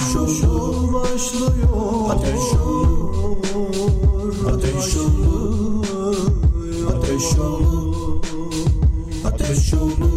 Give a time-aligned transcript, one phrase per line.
[0.00, 1.04] Ateş olur
[2.10, 3.36] Ateş olur
[4.48, 6.16] Ateş olur
[6.88, 8.24] Ateş olur
[9.24, 10.09] Ateş olur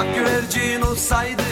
[0.00, 1.42] Ak güvercin olsaydı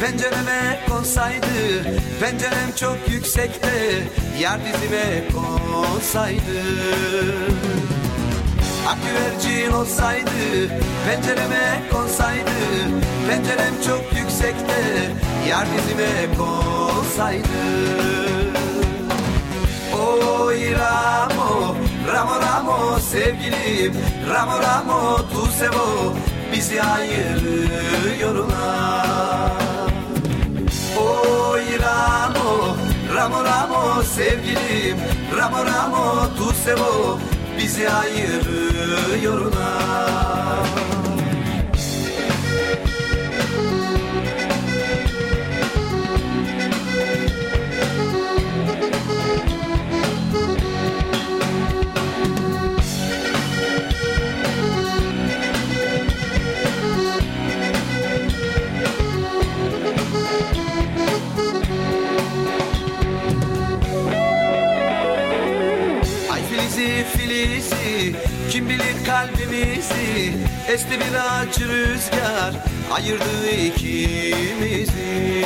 [0.00, 1.84] Pencereme konsaydı
[2.20, 4.02] Pencerem çok yüksekte
[4.40, 6.60] Yer dizime konsaydı.
[8.88, 10.68] Ak güvercin olsaydı
[11.06, 12.58] Pencereme konsaydı
[13.28, 14.80] Pencerem çok yüksekte
[15.48, 18.23] Yer dizime konsaydı
[20.40, 21.74] Oy Ramo,
[22.12, 22.76] Ramo Ramo
[23.10, 23.92] sevgilim.
[24.28, 25.00] Ramo Ramo
[25.32, 25.86] tu sevo
[26.52, 29.62] bizi ayırıyorlar
[30.96, 32.76] Oy Ramo,
[33.14, 34.96] Ramo Ramo sevgilim.
[35.36, 36.04] Ramo Ramo
[36.36, 37.18] tu sevo
[37.58, 40.83] bizi ayırıyorlar
[70.68, 72.52] Esti bir ağaç rüzgar
[72.94, 75.44] ayırdı ikimizi.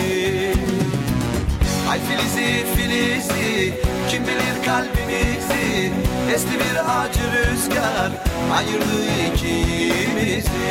[1.91, 3.75] Ay filizi filizi
[4.11, 5.93] kim bilir kalbimizi.
[6.35, 8.11] Esti bir ağaç rüzgar
[8.57, 10.69] ayırdı ikimizi.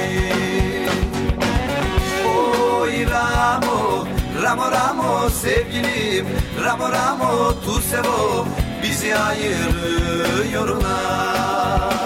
[2.28, 4.08] Oy Ramo,
[4.44, 6.25] Ramo Ramo sevgilim
[6.66, 8.46] Ramo Ramo tu sevo
[8.84, 11.97] bizi ayırıyorlar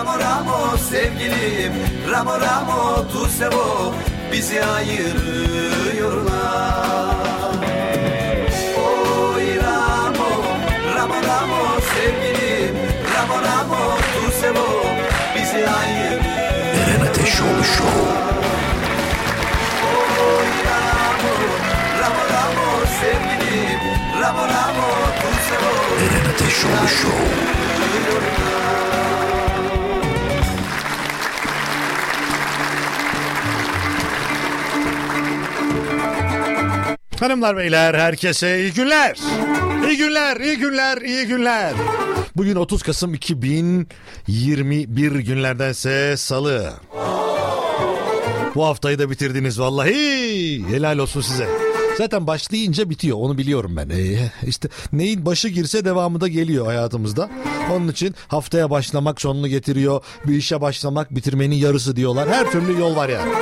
[0.00, 1.72] Ramo, Ramo Ramo sevgilim.
[2.10, 3.94] Ramo Ramo tu sevo
[4.32, 6.24] bizi ayırıyorlar.
[8.76, 10.30] Oy Ramo,
[10.96, 11.62] Ramo Ramo
[11.92, 12.74] sevgilim.
[13.14, 14.68] Ramo Ramo tu sevo
[15.34, 16.80] bizi ayırıyorlar.
[16.80, 18.00] Eren Ateşoğlu Show.
[22.00, 22.68] Ramo Ramo
[23.00, 23.80] sevgilim.
[24.20, 24.88] Ramo Ramo
[25.20, 25.72] tu sevo
[26.04, 27.20] Eren Ateşoğlu Show.
[37.20, 39.16] Hanımlar beyler herkese iyi günler.
[39.88, 41.72] İyi günler, iyi günler, iyi günler.
[42.36, 46.72] Bugün 30 Kasım 2021 günlerdense salı.
[48.54, 50.64] Bu haftayı da bitirdiniz vallahi.
[50.68, 51.48] Helal olsun size.
[51.98, 53.88] Zaten başlayınca bitiyor onu biliyorum ben.
[53.88, 57.30] Ee, işte neyin başı girse devamı da geliyor hayatımızda.
[57.72, 60.02] Onun için haftaya başlamak sonunu getiriyor.
[60.26, 62.28] Bir işe başlamak bitirmenin yarısı diyorlar.
[62.28, 63.32] Her türlü yol var yani.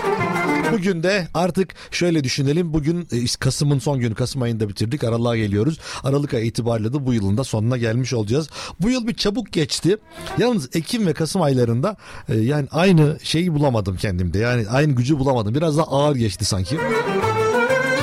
[0.72, 2.72] Bugün de artık şöyle düşünelim.
[2.72, 4.14] Bugün e, Kasım'ın son günü.
[4.14, 5.04] Kasım ayında bitirdik.
[5.04, 5.78] Aralığa geliyoruz.
[6.04, 8.48] Aralık ayı itibariyle de bu yılın da sonuna gelmiş olacağız.
[8.80, 9.96] Bu yıl bir çabuk geçti.
[10.38, 11.96] Yalnız Ekim ve Kasım aylarında
[12.28, 14.38] e, yani aynı şeyi bulamadım kendimde.
[14.38, 15.54] Yani aynı gücü bulamadım.
[15.54, 16.78] Biraz daha ağır geçti sanki.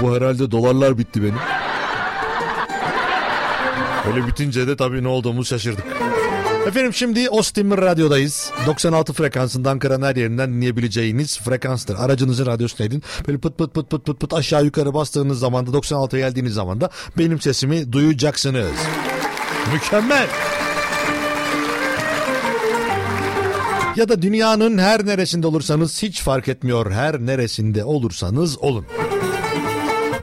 [0.02, 1.40] Bu herhalde dolarlar bitti benim.
[4.08, 5.86] Öyle bitince de tabii ne olduğumuzu şaşırdık.
[6.68, 8.52] Efendim şimdi Ostim Radyo'dayız.
[8.66, 11.96] 96 frekansında Ankara'nın her yerinden dinleyebileceğiniz frekanstır.
[11.96, 13.04] Aracınızın radyosuna edin.
[13.28, 16.82] Böyle pıt pıt pıt pıt pıt pıt aşağı yukarı bastığınız zaman da 96'ya geldiğiniz zaman
[16.82, 18.72] da benim sesimi duyacaksınız.
[19.74, 20.28] Mükemmel.
[23.96, 26.92] Ya da dünyanın her neresinde olursanız hiç fark etmiyor.
[26.92, 28.86] Her neresinde olursanız olun.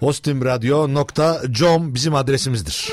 [0.01, 2.93] ostimradyo.com bizim adresimizdir.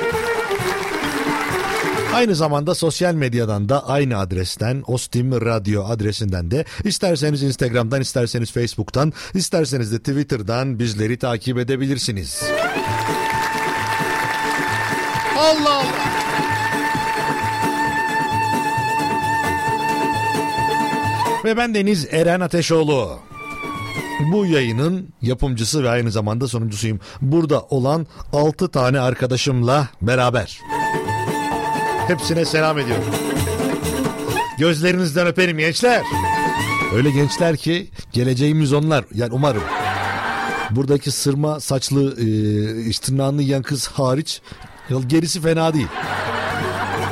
[2.14, 9.14] Aynı zamanda sosyal medyadan da aynı adresten Ostim Radyo adresinden de isterseniz Instagram'dan isterseniz Facebook'tan
[9.34, 12.44] isterseniz de Twitter'dan bizleri takip edebilirsiniz.
[15.38, 15.86] Allah Allah.
[21.46, 23.20] Ve ben Deniz Eren Ateşoğlu.
[24.34, 27.00] Bu yayının yapımcısı ve aynı zamanda sunucusuyum.
[27.22, 30.60] Burada olan 6 tane arkadaşımla beraber.
[32.10, 33.04] Hepsine selam ediyorum.
[34.60, 36.04] Gözlerinizden öperim gençler.
[36.96, 39.06] Öyle gençler ki geleceğimiz onlar.
[39.14, 39.64] Yani umarım.
[40.72, 44.42] Buradaki sırma saçlı e, tırnağını yiyen kız hariç
[45.08, 45.88] gerisi fena değil.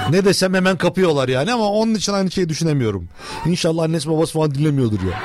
[0.10, 3.10] Ne desem hemen kapıyorlar yani ama onun için aynı şeyi düşünemiyorum.
[3.46, 5.22] İnşallah annesi babası falan dinlemiyordur ya.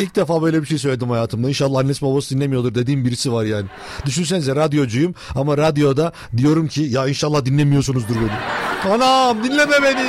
[0.00, 1.48] İlk defa böyle bir şey söyledim hayatımda.
[1.48, 3.66] İnşallah annesi babası dinlemiyordur dediğim birisi var yani.
[4.06, 8.92] Düşünsenize radyocuyum ama radyoda diyorum ki ya inşallah dinlemiyorsunuzdur beni.
[8.94, 10.06] Anam dinleme beni.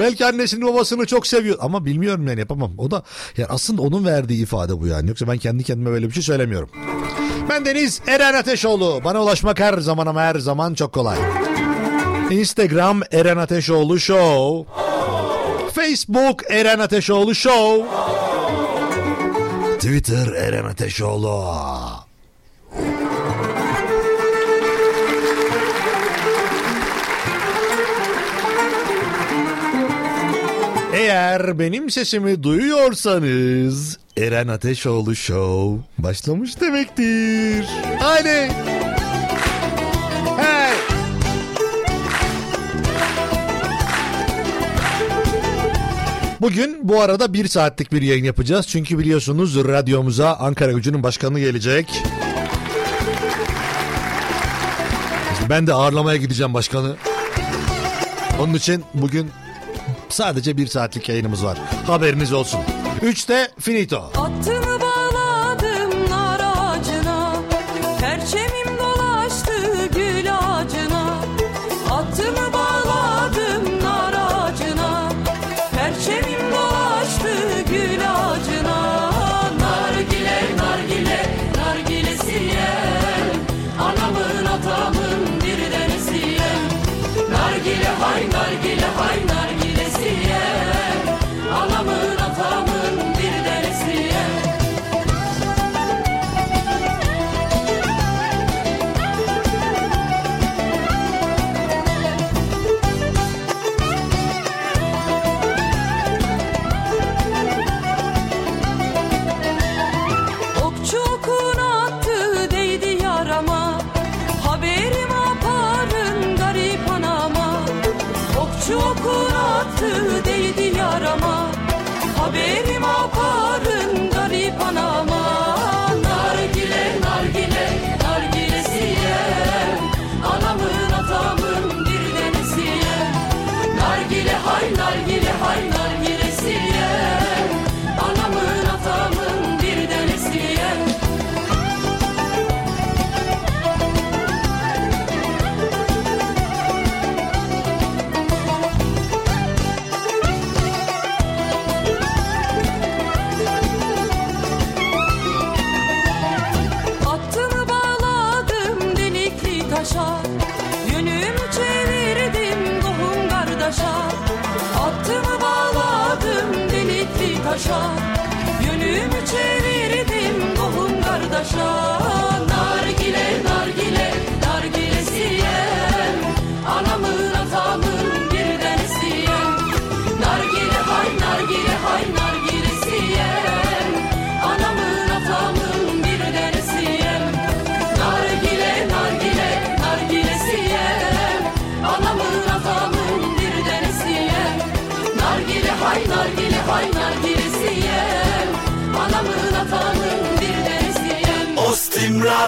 [0.00, 2.72] Belki annesini babasını çok seviyor ama bilmiyorum yani yapamam.
[2.78, 3.02] O da
[3.36, 5.08] yani aslında onun verdiği ifade bu yani.
[5.08, 6.70] Yoksa ben kendi kendime böyle bir şey söylemiyorum.
[7.50, 9.00] Ben Deniz Eren Ateşoğlu.
[9.04, 11.18] Bana ulaşmak her zaman ama her zaman çok kolay.
[12.30, 14.72] Instagram Eren Ateşoğlu Show.
[15.74, 17.84] Facebook Eren Ateşoğlu Show.
[19.78, 21.44] Twitter Eren Ateşoğlu.
[30.94, 37.66] Eğer benim sesimi duyuyorsanız Eren Ateşoğlu Show başlamış demektir.
[38.00, 38.52] Haydi.
[46.48, 48.66] Bugün bu arada bir saatlik bir yayın yapacağız.
[48.68, 52.02] Çünkü biliyorsunuz radyomuza Ankara Gücü'nün başkanı gelecek.
[55.50, 56.96] Ben de ağırlamaya gideceğim başkanı.
[58.40, 59.30] Onun için bugün
[60.08, 61.58] sadece bir saatlik yayınımız var.
[61.86, 62.60] Haberiniz olsun.
[63.02, 63.98] Üçte finito.
[63.98, 64.67] Attımı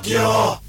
[0.07, 0.60] yer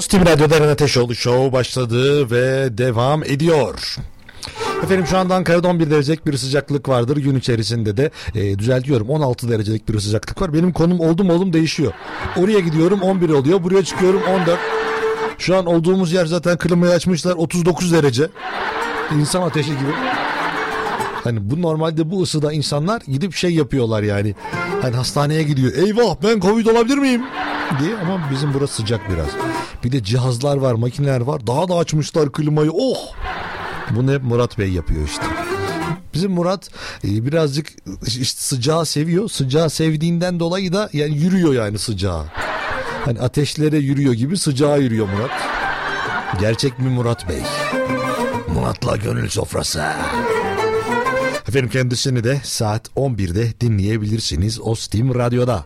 [0.00, 3.96] Ostim Radyo'da Eren Ateşoğlu Show başladı ve devam ediyor.
[4.82, 7.16] Efendim şu anda Ankara'da 11 derecelik bir sıcaklık vardır.
[7.16, 10.54] Gün içerisinde de e, düzeltiyorum 16 derecelik bir sıcaklık var.
[10.54, 11.92] Benim konum oldum oldum değişiyor.
[12.36, 13.62] Oraya gidiyorum 11 oluyor.
[13.62, 14.58] Buraya çıkıyorum 14.
[15.38, 18.28] Şu an olduğumuz yer zaten klimayı açmışlar 39 derece.
[19.20, 19.92] İnsan ateşi gibi.
[21.24, 24.34] Hani bu normalde bu ısıda insanlar gidip şey yapıyorlar yani.
[24.82, 25.72] Hani hastaneye gidiyor.
[25.74, 27.22] Eyvah ben Covid olabilir miyim?
[27.78, 29.28] diye ama bizim burası sıcak biraz.
[29.84, 31.46] Bir de cihazlar var, makineler var.
[31.46, 32.70] Daha da açmışlar klimayı.
[32.72, 32.98] Oh!
[33.90, 35.22] Bunu hep Murat Bey yapıyor işte.
[36.14, 36.68] Bizim Murat
[37.04, 37.68] e, birazcık
[38.06, 39.28] işte sıcağı seviyor.
[39.28, 42.24] Sıcağı sevdiğinden dolayı da yani yürüyor yani sıcağı.
[43.04, 45.30] Hani ateşlere yürüyor gibi sıcağa yürüyor Murat.
[46.40, 47.42] Gerçek mi Murat Bey?
[48.54, 49.84] Murat'la gönül sofrası.
[51.50, 55.64] Efendim kendisini de saat 11'de dinleyebilirsiniz o Steam Radyo'da.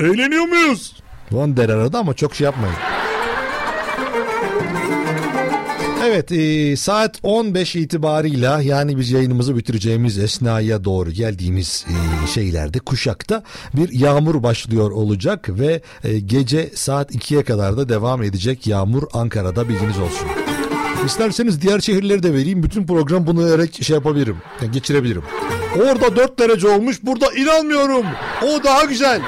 [0.00, 0.96] Eğleniyor muyuz?
[1.32, 2.74] Van der arada ama çok şey yapmayın.
[6.04, 13.42] Evet e, saat 15 itibarıyla yani biz yayınımızı bitireceğimiz esnaya doğru geldiğimiz e, şeylerde kuşakta
[13.74, 19.68] bir yağmur başlıyor olacak ve e, gece saat 2'ye kadar da devam edecek yağmur Ankara'da
[19.68, 20.45] bilginiz olsun.
[21.06, 22.62] İsterseniz diğer şehirleri de vereyim.
[22.62, 24.36] Bütün program bunu vererek şey yapabilirim.
[24.62, 25.22] Yani geçirebilirim.
[25.76, 26.98] Orada 4 derece olmuş.
[27.02, 28.06] Burada inanmıyorum.
[28.42, 29.20] O daha güzel.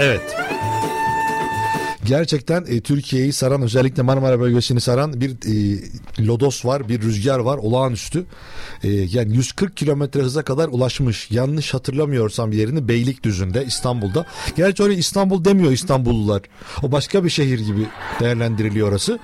[0.00, 0.45] Evet.
[2.06, 5.78] Gerçekten e, Türkiye'yi saran özellikle Marmara bölgesini saran bir e,
[6.26, 8.24] lodos var, bir rüzgar var olağanüstü.
[8.82, 11.30] E, yani 140 kilometre hıza kadar ulaşmış.
[11.30, 14.26] Yanlış hatırlamıyorsam yerini Beylikdüzü'nde İstanbul'da.
[14.56, 16.42] Gerçi oraya İstanbul demiyor İstanbullular.
[16.82, 17.86] O başka bir şehir gibi
[18.20, 19.18] değerlendiriliyor orası.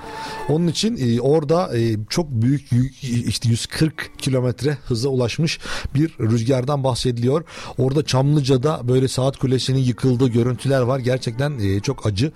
[0.48, 5.58] Onun için e, orada e, çok büyük yük- işte 140 kilometre hıza ulaşmış
[5.94, 7.44] bir rüzgardan bahsediliyor.
[7.78, 10.98] Orada Çamlıca'da böyle saat kulesinin yıkıldığı görüntüler var.
[10.98, 12.32] Gerçekten e, çok acı.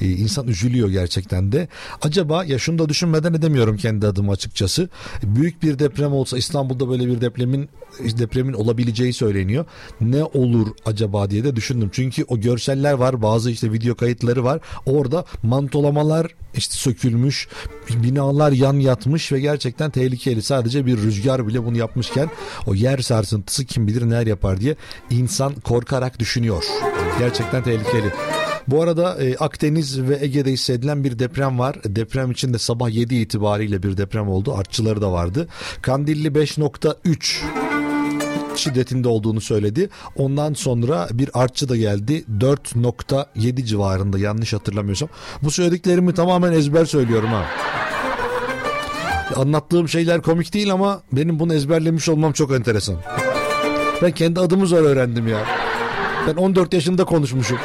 [0.00, 1.68] E, insan üzülüyor gerçekten de.
[2.02, 4.88] Acaba ya şunu da düşünmeden edemiyorum kendi adıma açıkçası.
[5.22, 7.68] Büyük bir deprem olsa İstanbul'da böyle bir depremin
[8.00, 9.64] depremin olabileceği söyleniyor.
[10.00, 11.90] Ne olur acaba diye de düşündüm.
[11.92, 14.60] Çünkü o görseller var, bazı işte video kayıtları var.
[14.86, 17.48] Orada mantolamalar işte sökülmüş,
[17.90, 20.42] binalar yan yatmış ve gerçekten tehlikeli.
[20.42, 22.30] Sadece bir rüzgar bile bunu yapmışken
[22.66, 24.76] o yer sarsıntısı kim bilir neler yapar diye
[25.10, 26.64] insan korkarak düşünüyor.
[27.18, 28.37] Gerçekten tehlikeli.
[28.68, 31.76] Bu arada e, Akdeniz ve Ege'de hissedilen bir deprem var.
[31.84, 34.54] Deprem için de sabah 7 itibariyle bir deprem oldu.
[34.54, 35.48] Artçıları da vardı.
[35.82, 37.42] Kandilli 5.3
[38.56, 39.88] şiddetinde olduğunu söyledi.
[40.16, 42.24] Ondan sonra bir artçı da geldi.
[42.38, 45.08] 4.7 civarında yanlış hatırlamıyorsam.
[45.42, 47.46] Bu söylediklerimi tamamen ezber söylüyorum ha.
[49.36, 52.96] Anlattığım şeyler komik değil ama benim bunu ezberlemiş olmam çok enteresan.
[54.02, 55.44] Ben kendi adımı zor öğrendim ya.
[56.26, 57.58] Ben 14 yaşında konuşmuşum.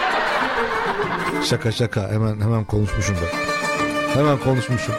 [1.44, 4.20] Şaka şaka hemen hemen konuşmuşum ben.
[4.20, 4.96] Hemen konuşmuşum.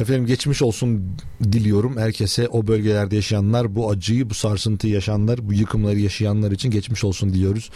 [0.00, 5.98] Efendim geçmiş olsun diliyorum herkese o bölgelerde yaşayanlar bu acıyı bu sarsıntıyı yaşayanlar bu yıkımları
[5.98, 7.70] yaşayanlar için geçmiş olsun diliyoruz.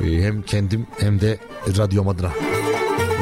[0.00, 1.38] Ee, hem kendim hem de
[1.78, 2.32] radyom adına.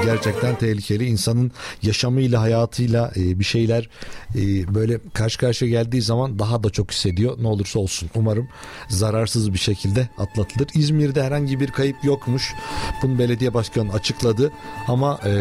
[0.06, 3.88] Gerçekten tehlikeli insanın yaşamıyla hayatıyla e, bir şeyler
[4.34, 7.36] e, böyle karşı karşıya geldiği zaman daha da çok hissediyor.
[7.40, 8.48] Ne olursa olsun umarım
[8.88, 10.68] zararsız bir şekilde atlatılır.
[10.74, 12.54] İzmir'de herhangi bir kayıp yokmuş.
[13.02, 14.52] Bunu belediye başkanı açıkladı
[14.88, 15.32] ama e,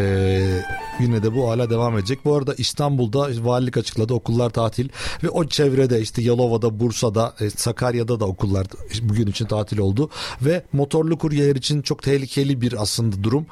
[1.00, 2.24] yine de bu hala devam edecek.
[2.24, 4.88] Bu arada İstanbul'da valilik açıkladı okullar tatil
[5.22, 8.66] ve o çevrede işte Yalova'da, Bursa'da, Sakarya'da da okullar
[9.02, 10.10] bugün için tatil oldu
[10.42, 13.46] ve motorlu kuryeler için çok tehlikeli bir aslında durum.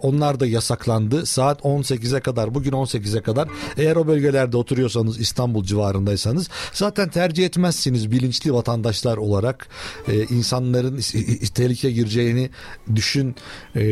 [0.00, 1.26] Onlar da yasaklandı.
[1.26, 8.10] Saat 18'e kadar bugün 18'e kadar eğer o bölgelerde oturuyorsanız İstanbul civarındaysanız zaten tercih etmezsiniz
[8.10, 9.68] bilinçli vatandaşlar olarak
[10.08, 11.00] e, insanların
[11.54, 12.50] tehlikeye gireceğini
[12.94, 13.34] düşün
[13.76, 13.82] e,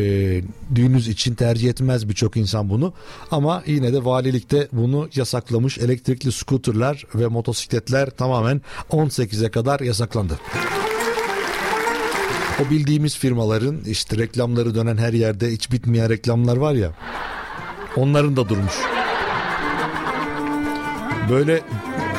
[0.74, 2.92] düğünüz için tercih etmez birçok insan bunu
[3.30, 10.38] ama yine de valilikte bunu yasaklamış elektrikli skuterler ve motosikletler tamamen 18'e kadar yasaklandı.
[12.62, 16.92] O bildiğimiz firmaların işte reklamları dönen her yerde hiç bitmeyen reklamlar var ya.
[17.96, 18.74] Onların da durmuş.
[21.30, 21.60] Böyle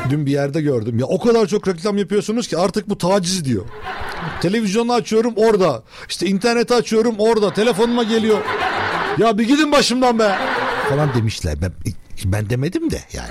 [0.10, 1.00] dün bir yerde gördüm.
[1.00, 3.66] Ya o kadar çok reklam yapıyorsunuz ki artık bu taciz diyor.
[4.42, 5.84] Televizyonu açıyorum orada.
[6.10, 7.54] İşte interneti açıyorum orada.
[7.54, 8.38] Telefonuma geliyor.
[9.18, 10.38] Ya bir gidin başımdan be.
[10.90, 11.56] Falan demişler.
[11.62, 11.72] Ben,
[12.26, 13.30] ben demedim de yani.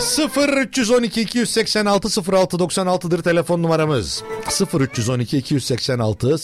[0.00, 4.22] 0 312 286 06 96'dır telefon numaramız.
[4.48, 6.36] 0 312 286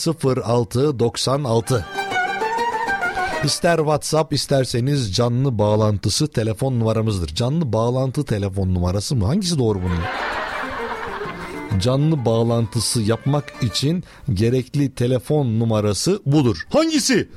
[0.47, 1.87] 06 96.
[3.45, 7.29] İster WhatsApp isterseniz canlı bağlantısı telefon numaramızdır.
[7.29, 9.27] Canlı bağlantı telefon numarası mı?
[9.27, 10.01] Hangisi doğru bunun?
[11.81, 16.67] canlı bağlantısı yapmak için gerekli telefon numarası budur.
[16.73, 17.29] Hangisi?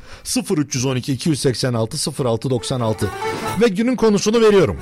[0.57, 3.09] 0312 286 0696
[3.61, 4.77] ve günün konusunu veriyorum.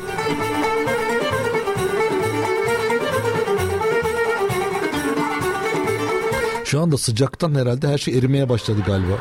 [6.75, 9.13] Şu anda sıcaktan herhalde her şey erimeye başladı galiba.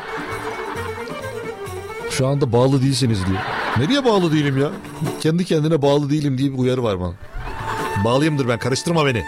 [2.09, 3.39] Şu anda bağlı değilsiniz diyor.
[3.77, 4.71] Nereye bağlı değilim ya?
[5.21, 7.13] Kendi kendine bağlı değilim diye bir uyarı var bana.
[8.05, 9.23] Bağlıyımdır ben karıştırma beni.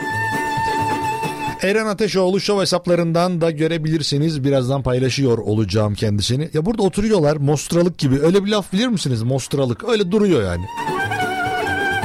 [1.62, 4.44] Eren Ateşoğlu show hesaplarından da görebilirsiniz.
[4.44, 6.50] Birazdan paylaşıyor olacağım kendisini.
[6.54, 8.20] Ya burada oturuyorlar mostralık gibi.
[8.20, 9.24] Öyle bir laf bilir misiniz?
[9.24, 9.90] Mostralık.
[9.90, 10.66] Öyle duruyor yani.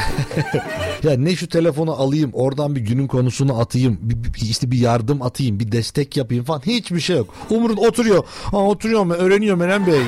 [1.03, 5.23] ya ne şu telefonu alayım oradan bir günün konusunu atayım bir, bir- işte bir yardım
[5.23, 7.29] atayım bir destek yapayım falan hiçbir şey yok.
[7.51, 8.25] Umur'un oturuyor.
[8.51, 10.01] Ha, oturuyor mu öğreniyor Menem Bey.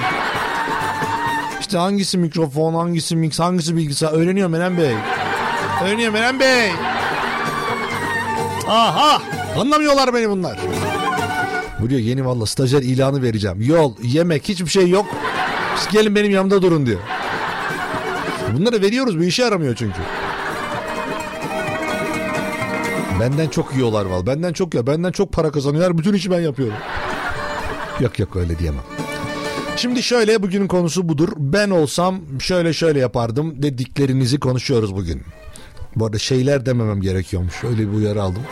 [1.61, 4.95] İşte hangisi mikrofon hangisi mix hangisi bilgisayar öğreniyor Menem Bey.
[5.85, 6.71] Öğreniyor Menem Bey.
[8.69, 9.23] Aha
[9.61, 10.59] anlamıyorlar beni bunlar.
[11.81, 13.63] Buraya yeni valla stajyer ilanı vereceğim.
[13.63, 15.07] Yol, yemek hiçbir şey yok.
[15.77, 17.01] Siz gelin benim yanımda durun diyor.
[18.53, 19.99] Bunları veriyoruz bir işe yaramıyor çünkü.
[23.21, 24.27] Benden çok yiyorlar val.
[24.27, 24.87] Benden çok ya.
[24.87, 25.99] Benden çok para kazanıyorlar.
[25.99, 26.77] Bütün işi ben yapıyorum.
[28.01, 28.83] Yok yok öyle diyemem.
[29.77, 31.29] Şimdi şöyle bugünün konusu budur.
[31.37, 35.23] Ben olsam şöyle şöyle yapardım dediklerinizi konuşuyoruz bugün.
[35.97, 37.65] Bu arada şeyler dememem gerekiyormuş.
[37.65, 38.43] Öyle bir uyarı aldım.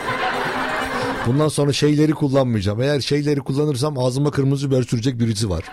[1.27, 2.81] Bundan sonra şeyleri kullanmayacağım.
[2.81, 5.63] Eğer şeyleri kullanırsam ağzıma kırmızı biber sürecek birisi var.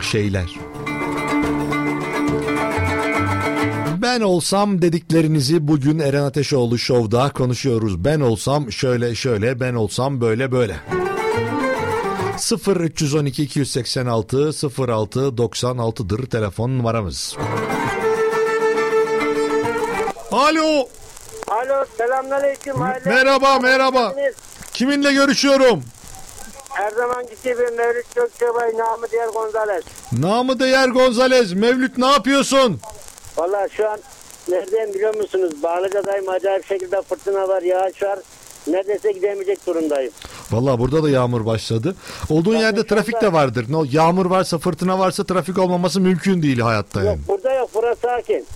[0.00, 0.46] Şeyler.
[4.02, 8.04] Ben olsam dediklerinizi bugün Eren Ateşoğlu Show'da konuşuyoruz.
[8.04, 10.76] Ben olsam şöyle şöyle, ben olsam böyle böyle.
[12.38, 17.36] 0 312 286 06 96'dır telefon numaramız.
[20.32, 20.88] Alo.
[21.48, 22.76] Alo selamünaleyküm.
[23.04, 24.14] Merhaba, merhaba.
[24.72, 25.82] Kiminle görüşüyorum?
[26.68, 29.84] Her zamanki gibi Mevlüt Gökçebay namı diğer Gonzales.
[30.12, 31.52] Namı değer Gonzalez.
[31.52, 32.80] Mevlüt ne yapıyorsun?
[33.38, 33.98] Valla şu an
[34.48, 35.52] neredeyim biliyor musunuz?
[35.62, 38.18] Bağlıca'dayım acayip şekilde fırtına var yağış var.
[38.66, 40.12] Neredeyse gidemeyecek durumdayım.
[40.50, 41.94] Vallahi burada da yağmur başladı.
[42.30, 43.66] Olduğun yerde trafik de vardır.
[43.68, 47.20] Ne yağmur varsa, fırtına varsa trafik olmaması mümkün değil hayatta Yok yani.
[47.28, 48.46] burada yok burası sakin.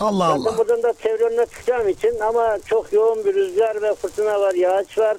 [0.00, 0.58] Allah Zaten Allah.
[0.58, 4.98] buradan da çevre önüne çıkacağım için ama çok yoğun bir rüzgar ve fırtına var yağış
[4.98, 5.16] var.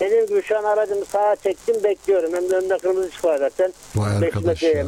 [0.00, 2.32] Dediğim gibi şu an aracımı sağa çektim bekliyorum.
[2.34, 3.72] Hem de önümde kırmızı ışık var zaten.
[3.96, 4.86] Vay arkadaş ya.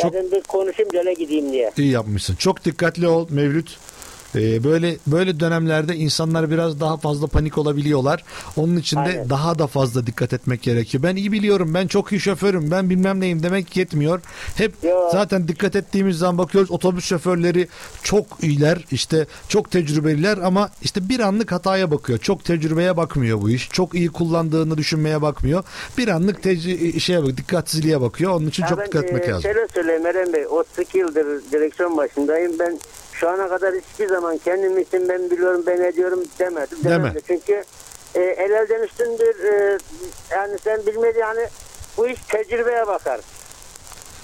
[0.00, 1.70] Çok- Dedim bir konuşayım öyle gideyim diye.
[1.78, 2.34] İyi yapmışsın.
[2.36, 3.78] Çok dikkatli ol Mevlüt.
[4.34, 8.24] Ee, böyle böyle dönemlerde insanlar biraz daha fazla panik olabiliyorlar.
[8.56, 9.30] Onun için de Aynen.
[9.30, 11.02] daha da fazla dikkat etmek gerekiyor.
[11.02, 11.74] Ben iyi biliyorum.
[11.74, 12.70] Ben çok iyi şoförüm.
[12.70, 14.20] Ben bilmem neyim demek yetmiyor.
[14.56, 15.10] Hep Yo.
[15.12, 17.68] zaten dikkat ettiğimiz zaman bakıyoruz otobüs şoförleri
[18.02, 18.84] çok iyiler.
[18.90, 22.18] işte çok tecrübeliler ama işte bir anlık hataya bakıyor.
[22.18, 23.68] Çok tecrübeye bakmıyor bu iş.
[23.68, 25.64] Çok iyi kullandığını düşünmeye bakmıyor.
[25.98, 28.32] Bir anlık tecrü- şeye bak, dikkatsizliğe bakıyor.
[28.32, 29.42] Onun için Ya çok ben, dikkat etmek e, lazım.
[29.42, 32.52] Şöyle söyleyeyim Eren Bey 32 yıldır direksiyon başındayım.
[32.58, 32.78] Ben
[33.22, 36.78] şu ana kadar hiçbir zaman kendim için ben biliyorum ben ediyorum demedim.
[36.84, 36.94] Deme.
[36.94, 37.20] Demem de.
[37.26, 37.64] Çünkü
[38.14, 39.44] e, el elden üstündür.
[39.44, 39.78] E,
[40.30, 41.48] yani sen bilmedi yani
[41.96, 43.20] bu iş tecrübeye bakar.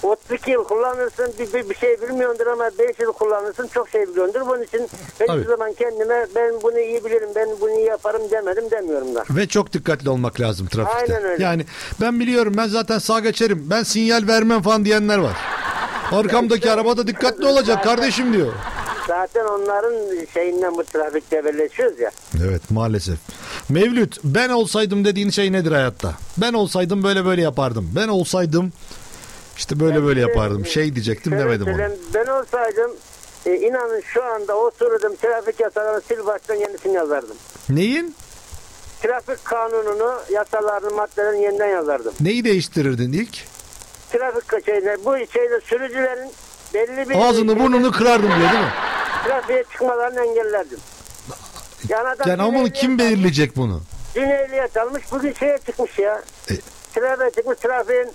[0.03, 4.41] 32 yıl kullanırsın bir, bir, bir şey bilmiyordur ama 5 yıl kullanırsın çok şey biliyordur.
[4.47, 4.87] Bunun için
[5.19, 5.39] ben Tabii.
[5.39, 9.23] hiçbir zaman kendime ben bunu iyi bilirim ben bunu iyi yaparım demedim demiyorum da.
[9.29, 11.13] Ve çok dikkatli olmak lazım trafikte.
[11.13, 11.43] Aynen öyle.
[11.43, 11.65] Yani
[12.01, 13.67] ben biliyorum ben zaten sağ geçerim.
[13.69, 15.37] Ben sinyal vermem falan diyenler var.
[16.11, 18.53] Arkamdaki arabada dikkatli olacak kardeşim diyor.
[19.07, 22.11] Zaten onların şeyinden bu trafikte belleşiyoruz ya.
[22.49, 23.17] Evet maalesef.
[23.69, 26.13] Mevlüt ben olsaydım dediğin şey nedir hayatta?
[26.37, 27.91] Ben olsaydım böyle böyle yapardım.
[27.95, 28.73] Ben olsaydım
[29.57, 30.65] işte böyle böyle yapardım.
[30.65, 31.77] Şey diyecektim demedim onu.
[32.13, 32.91] Ben olsaydım
[33.45, 37.35] e, inanın şu anda oturdum trafik yasalarını sil baştan yenisini yazardım.
[37.69, 38.15] Neyin?
[39.01, 42.13] Trafik kanununu, yasalarını, maddelerini yeniden yazardım.
[42.21, 43.37] Neyi değiştirirdin ilk?
[44.11, 46.31] Trafik şeyine, bu şeyde sürücülerin
[46.73, 47.15] belli bir...
[47.15, 48.71] Ağzını burnunu kırardım diyor değil mi?
[49.27, 50.79] Trafiğe çıkmalarını engellerdim.
[51.89, 53.81] Yani, adam Yani ama kim almış, belirleyecek bunu?
[54.15, 56.21] Dün ehliyet almış, bugün şeye çıkmış ya.
[56.51, 56.53] E-
[56.95, 58.07] Trafiğe çıkmış, trafiğin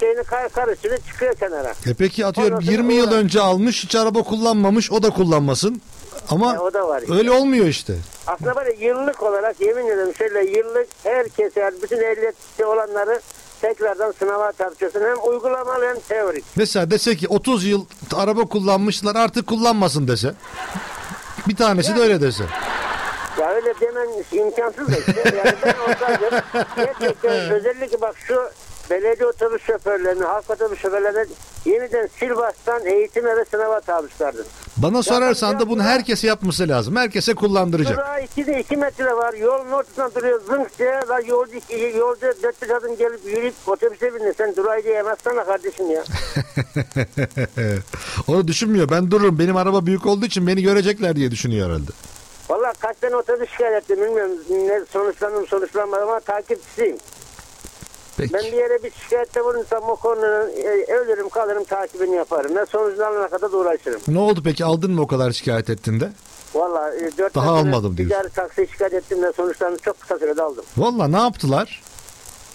[0.00, 1.70] şeyini kar karıştırıyor, çıkıyor kenara.
[1.70, 3.14] E peki atıyorum Ondan sonra 20 yıl uğraş.
[3.14, 5.82] önce almış hiç araba kullanmamış o da kullanmasın.
[6.30, 7.14] Ama E, o da var işte.
[7.14, 7.94] öyle olmuyor işte.
[8.26, 13.20] Aslında böyle yıllık olarak yemin ederim şöyle yıllık herkese yani bütün ehliyeti olanları
[13.60, 15.00] tekrardan sınava tartışıyorsun.
[15.00, 16.44] Hem uygulamalı hem teorik.
[16.56, 20.34] Mesela dese ki 30 yıl araba kullanmışlar artık kullanmasın dese.
[21.48, 22.44] Bir tanesi de öyle dese.
[23.40, 25.34] Ya öyle demen imkansız da işte.
[25.36, 26.40] Yani ben olsaydım
[26.76, 28.50] gerçekten özellikle bak şu
[28.90, 31.26] belediye otobüs şoförlerini, halk otobüs şoförlerini
[31.64, 34.06] yeniden sil baştan eğitime ve sınava tabi.
[34.76, 36.96] Bana sorarsan da bunu herkese yapması lazım.
[36.96, 37.96] Herkese kullandıracak.
[37.96, 39.34] Durağa iki de iki metre var.
[39.34, 41.00] Yolun ortasından duruyor zınk diye.
[41.08, 41.58] La yolcu,
[41.98, 44.34] yolcu dört bir kadın gelip yürüyüp otobüse bindi.
[44.38, 46.04] Sen durağı diyemezsene kardeşim ya.
[48.28, 48.90] Onu düşünmüyor.
[48.90, 49.38] Ben dururum.
[49.38, 51.90] Benim araba büyük olduğu için beni görecekler diye düşünüyor herhalde.
[52.50, 54.32] Valla kaç tane otobüs şikayet ettim bilmiyorum.
[54.50, 56.96] Ne sonuçlandım sonuçlanmadım ama takipçisiyim.
[58.20, 58.34] Peki.
[58.34, 62.54] Ben bir yere bir şikayette bulunsam o konunun e, ölürüm kalırım takibini yaparım.
[62.54, 64.00] Ne sonuçlanana kadar da uğraşırım.
[64.08, 64.64] Ne oldu peki?
[64.64, 66.10] Aldın mı o kadar şikayet ettiğinde?
[66.54, 68.14] Valla e, Daha almadım diyorsun.
[68.16, 70.64] ticari taksiye şikayet ettim de sonuçlarını çok kısa sürede aldım.
[70.76, 71.82] Valla ne yaptılar?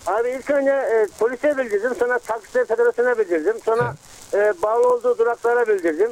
[0.07, 1.95] Abi ilk önce e, polise bildirdim.
[1.99, 3.55] Sonra taksi federasyona bildirdim.
[3.65, 3.95] Sonra
[4.33, 6.11] e, bağlı olduğu duraklara bildirdim.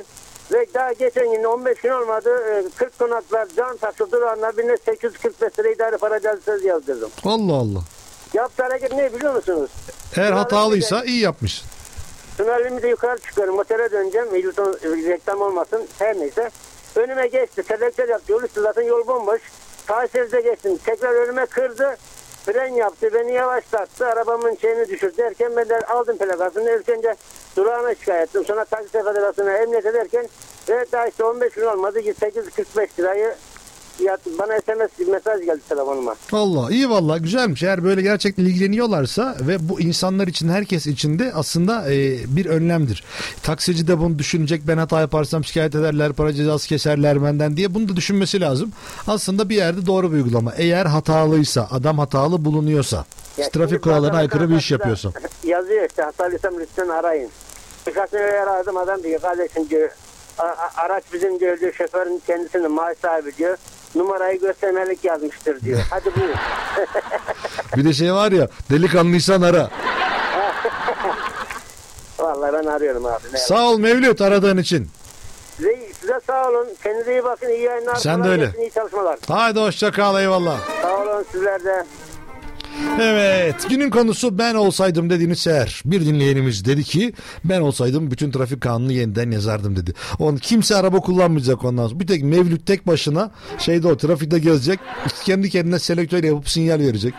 [0.53, 2.29] Ve daha geçen gün 15 gün olmadı.
[2.49, 7.09] E, 40 konaklar can taşı durağına birine 845 lira idare para cezası yazdırdım.
[7.25, 7.79] Allah Allah.
[8.33, 9.71] Yaptığı hareket ne biliyor musunuz?
[10.15, 11.67] Eğer hatalıysa iyi yapmışsın.
[12.37, 13.59] Tünelimi de yukarı çıkıyorum.
[13.59, 14.27] Otele döneceğim.
[14.35, 15.87] E, reklam olmasın.
[15.99, 16.49] Her neyse.
[16.95, 17.63] Önüme geçti.
[17.67, 18.31] Selektör yaptı.
[18.31, 19.41] Yol üstü zaten yol bomboş.
[19.87, 20.77] Taşirde geçtim.
[20.85, 21.97] Tekrar önüme kırdı.
[22.45, 23.13] Fren yaptı.
[23.13, 24.07] Beni yavaşlattı.
[24.07, 26.71] Arabamın şeyini düşürdü derken ben de aldım plakasını.
[26.71, 27.15] İlk önce
[27.57, 28.45] durağına şikayet ettim.
[28.45, 30.29] Sonra taksi federasyona emniyet ederken
[30.69, 31.99] ve daha işte 15 gün olmadı.
[32.19, 33.35] 845 lirayı
[33.99, 36.15] ya, bana SMS mesaj geldi telefonuma.
[36.31, 37.63] Valla iyi valla güzelmiş.
[37.63, 43.03] Eğer böyle gerçekten ilgileniyorlarsa ve bu insanlar için herkes için de aslında e, bir önlemdir.
[43.43, 44.61] Taksici de bunu düşünecek.
[44.67, 48.71] Ben hata yaparsam şikayet ederler, para cezası keserler benden diye bunu da düşünmesi lazım.
[49.07, 50.53] Aslında bir yerde doğru bir uygulama.
[50.57, 53.05] Eğer hatalıysa, adam hatalı bulunuyorsa,
[53.37, 55.19] Ya trafik kurallarına aykırı bir iş hatta yapıyorsa.
[55.43, 57.29] Yazıyor işte hatalıysam lütfen arayın.
[57.87, 59.89] Birkaç sene aradım adam diyor kardeşim diyor
[60.37, 63.57] "a- a- araç bizim diyor, diyor şoförün kendisinin maaş sahibi diyor.
[63.95, 65.79] Numarayı göstermelik yazmıştır diyor.
[65.89, 66.35] Hadi buyur.
[67.77, 69.69] Bir de şey var ya delikanlıysan ara.
[72.19, 73.23] Vallahi ben arıyorum abi.
[73.33, 74.89] Ne Sağ ol Mevlüt aradığın için.
[75.57, 76.67] size, size sağ olun.
[76.83, 77.49] Kendinize iyi bakın.
[77.49, 77.95] İyi yayınlar.
[77.95, 78.45] Sen de öyle.
[78.45, 79.19] gelsin, İyi çalışmalar.
[79.27, 80.57] Haydi hoşça kal eyvallah.
[80.81, 81.85] Sağ olun sizler de.
[83.01, 85.81] Evet günün konusu ben olsaydım dediğiniz seher.
[85.85, 89.93] Bir dinleyenimiz dedi ki ben olsaydım bütün trafik kanunu yeniden yazardım dedi.
[90.19, 91.99] On kimse araba kullanmayacak ondan sonra.
[91.99, 94.79] Bir tek Mevlüt tek başına şeyde o trafikte gezecek.
[95.25, 97.13] Kendi kendine selektör yapıp sinyal verecek.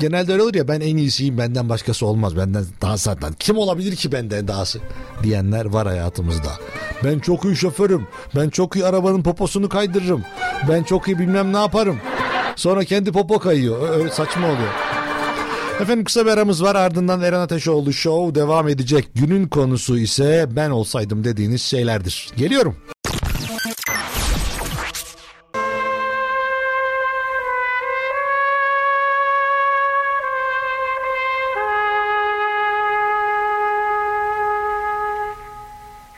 [0.00, 3.96] Genelde öyle olur ya ben en iyisiyim benden başkası olmaz benden daha zaten kim olabilir
[3.96, 4.78] ki benden dahası
[5.22, 6.50] diyenler var hayatımızda.
[7.04, 10.24] Ben çok iyi şoförüm ben çok iyi arabanın poposunu kaydırırım
[10.68, 11.98] ben çok iyi bilmem ne yaparım.
[12.56, 14.72] Sonra kendi popo kayıyor öyle saçma oluyor.
[15.80, 19.08] Efendim kısa bir aramız var ardından Eren Ateşoğlu Show devam edecek.
[19.14, 22.30] Günün konusu ise ben olsaydım dediğiniz şeylerdir.
[22.36, 22.76] Geliyorum.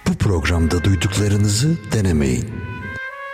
[0.08, 2.50] Bu programda duyduklarınızı denemeyin.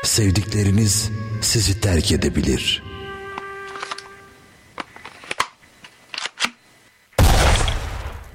[0.04, 1.10] Sevdikleriniz
[1.40, 2.91] sizi terk edebilir.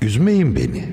[0.02, 0.86] Üzmeyin beni.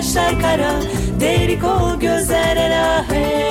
[0.00, 0.72] Kaşlar kara
[1.20, 3.50] deri o gözler elahe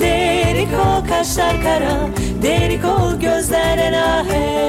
[0.00, 2.08] deri o kaşlar kara
[2.42, 4.68] deri o gözler elahe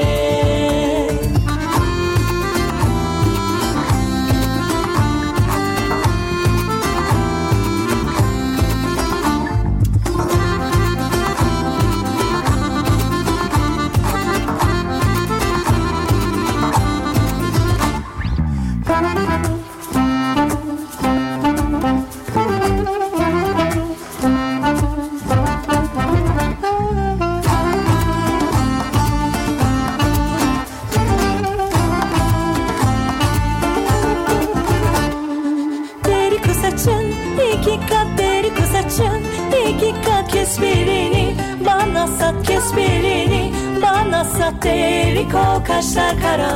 [44.61, 46.51] deri o kaşlar kara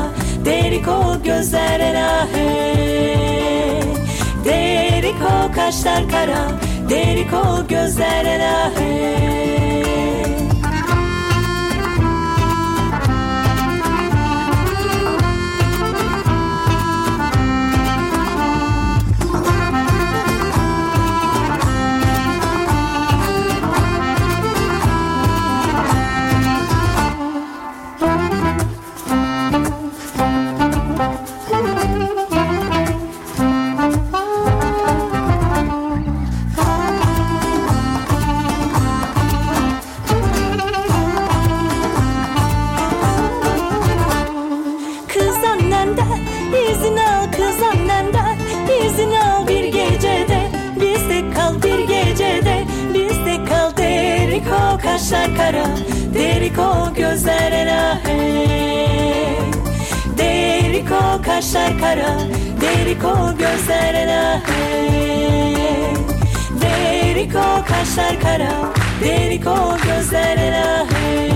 [0.46, 2.74] deri o gözler elahe
[4.46, 6.52] deri o kaşlar kara
[6.90, 9.73] deri o gözler elahe
[55.44, 55.66] kara
[56.14, 58.18] derik o gözler elahe
[60.18, 62.18] derik o kaşlar kara
[62.62, 64.64] derik o gözler elahe
[66.62, 68.54] derik o kaşlar kara
[69.04, 71.34] derik o gözler elahe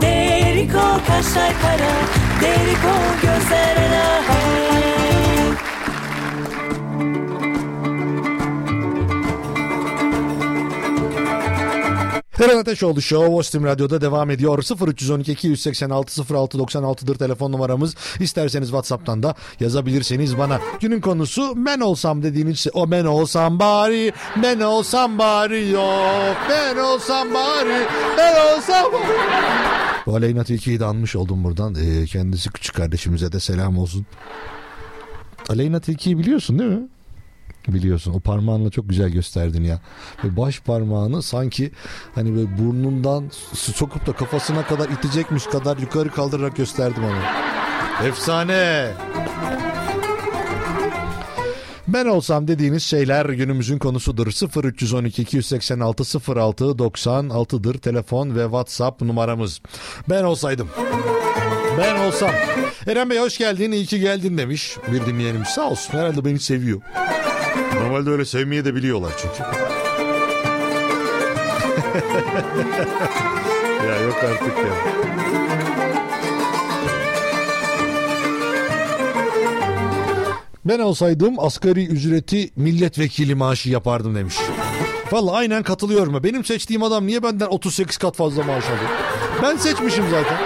[0.00, 1.92] Derik o kaşlar kara
[2.40, 4.89] Derik o gözler elahe
[12.40, 14.64] Eren Ateşoğlu Show Ostim Radyo'da devam ediyor.
[14.88, 17.94] 0312 286 06 96'dır telefon numaramız.
[18.20, 20.60] İsterseniz WhatsApp'tan da yazabilirseniz bana.
[20.80, 22.72] Günün konusu ben olsam dediğiniz şey.
[22.74, 24.12] O ben olsam bari,
[24.42, 26.36] ben olsam bari yok.
[26.50, 27.86] Ben olsam bari,
[28.18, 30.16] ben olsam bari.
[30.16, 31.74] Aleyna Tilki'yi de anmış oldum buradan.
[31.74, 34.06] Ee, kendisi küçük kardeşimize de selam olsun.
[35.48, 36.88] Aleyna Tilki'yi biliyorsun değil mi?
[37.68, 39.80] Biliyorsun o parmağınla çok güzel gösterdin ya.
[40.24, 41.72] Ve baş parmağını sanki
[42.14, 47.20] hani böyle burnundan sokup da kafasına kadar itecekmiş kadar yukarı kaldırarak gösterdim onu.
[48.08, 48.90] Efsane.
[51.88, 54.26] Ben olsam dediğiniz şeyler günümüzün konusudur.
[54.64, 56.02] 0312 286
[56.40, 59.60] 06 96'dır telefon ve WhatsApp numaramız.
[60.08, 60.68] Ben olsaydım.
[61.78, 62.30] Ben olsam.
[62.86, 65.48] Eren Bey hoş geldin, iyi ki geldin demiş bir dinleyenimiz.
[65.48, 66.80] Sağ olsun herhalde beni seviyor.
[67.74, 69.42] Normalde öyle sevmeyi de biliyorlar çünkü.
[73.88, 74.74] ya yok artık ya.
[80.64, 84.36] Ben olsaydım asgari ücreti milletvekili maaşı yapardım demiş.
[85.12, 86.22] Vallahi aynen katılıyorum.
[86.24, 88.90] Benim seçtiğim adam niye benden 38 kat fazla maaş alıyor?
[89.42, 90.38] Ben seçmişim zaten.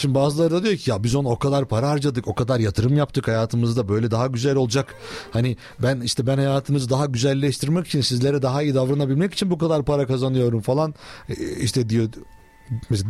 [0.00, 2.96] Şimdi bazıları da diyor ki ya biz ona o kadar para harcadık, o kadar yatırım
[2.96, 4.94] yaptık hayatımızda böyle daha güzel olacak.
[5.30, 9.84] Hani ben işte ben hayatınızı daha güzelleştirmek için sizlere daha iyi davranabilmek için bu kadar
[9.84, 10.94] para kazanıyorum falan.
[11.28, 12.08] E, işte diyor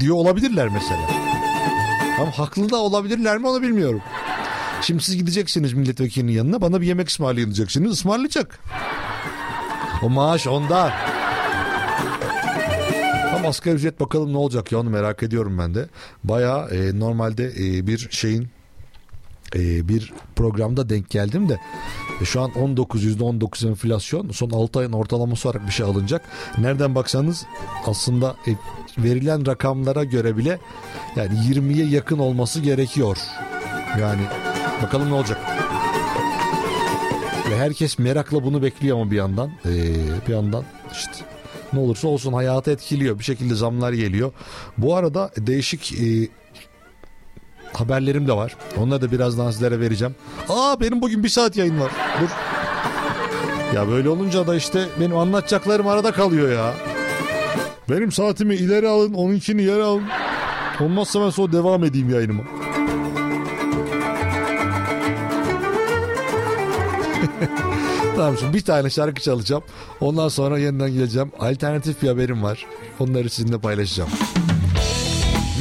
[0.00, 1.00] diyor olabilirler mesela.
[2.20, 4.02] Ama haklı da olabilirler mi onu bilmiyorum.
[4.82, 7.92] Şimdi siz gideceksiniz milletvekilinin yanına bana bir yemek ısmarlayacaksınız.
[7.92, 8.60] Ismarlayacak.
[10.02, 10.92] O maaş onda.
[13.40, 15.88] Ama asgari ücret bakalım ne olacak ya onu merak ediyorum ben de.
[16.24, 18.48] Baya normalde e, bir şeyin
[19.54, 21.58] e, bir programda denk geldim de
[22.20, 26.22] e, şu an 19 %19 enflasyon son 6 ayın ortalaması olarak bir şey alınacak.
[26.58, 27.46] Nereden baksanız
[27.86, 28.50] aslında e,
[28.98, 30.58] verilen rakamlara göre bile
[31.16, 33.18] yani 20'ye yakın olması gerekiyor.
[34.00, 34.22] Yani
[34.82, 35.38] bakalım ne olacak.
[37.50, 39.72] Ve herkes merakla bunu bekliyor ama bir yandan e,
[40.28, 41.29] bir yandan işte
[41.72, 43.18] ne olursa olsun hayatı etkiliyor.
[43.18, 44.32] Bir şekilde zamlar geliyor.
[44.78, 46.28] Bu arada değişik e,
[47.72, 48.56] haberlerim de var.
[48.78, 50.14] Onları da birazdan sizlere vereceğim.
[50.48, 51.92] Aa benim bugün bir saat yayın var.
[52.20, 52.28] Dur.
[53.74, 56.74] Ya böyle olunca da işte benim anlatacaklarım arada kalıyor ya.
[57.90, 60.04] Benim saatimi ileri alın, onunkini yere alın.
[60.80, 62.42] Olmazsa ben sonra devam edeyim yayınıma.
[68.20, 69.62] tamam şimdi bir tane şarkı çalacağım.
[70.00, 71.32] Ondan sonra yeniden geleceğim.
[71.38, 72.66] Alternatif bir haberim var.
[72.98, 74.10] Onları sizinle paylaşacağım.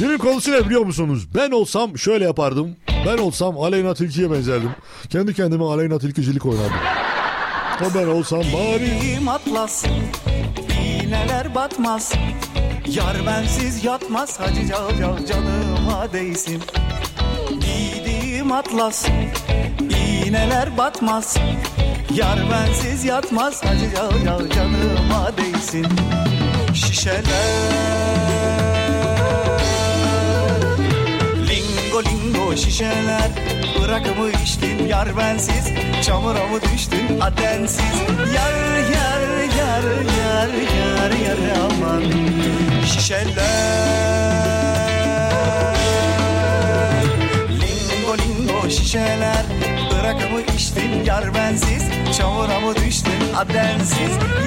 [0.00, 1.28] Günün konusu ne biliyor musunuz?
[1.34, 2.76] Ben olsam şöyle yapardım.
[3.06, 4.70] Ben olsam Aleyna Tilki'ye benzerdim.
[5.10, 6.76] Kendi kendime Aleyna Tilkicilik oynardım.
[7.80, 9.00] O ben olsam bari...
[9.00, 9.84] Giyim atlas
[10.82, 12.12] iğneler batmaz
[12.86, 16.62] Yar bensiz yatmaz Hacı cal cal canıma değsin
[17.60, 19.06] Giydiğim atlas
[20.26, 21.36] iğneler batmaz
[22.14, 25.86] Yar bensiz yatmaz Hacı cal cal canıma değsin.
[26.74, 27.22] Şişeler.
[31.48, 33.30] Lingo lingo şişeler.
[33.82, 35.68] Bırakımı içtin yar bensiz.
[36.06, 37.94] Çamura mı düştün adensiz
[38.34, 38.52] Yar
[38.94, 39.22] yar
[39.58, 39.82] yar
[40.18, 42.02] yar yar yar aman.
[42.86, 43.40] Şişeler.
[47.50, 49.44] Lingo lingo şişeler.
[49.90, 53.12] Bırakımı içtin yar bensiz Çamura mı düştün?
[53.36, 53.98] Adensiz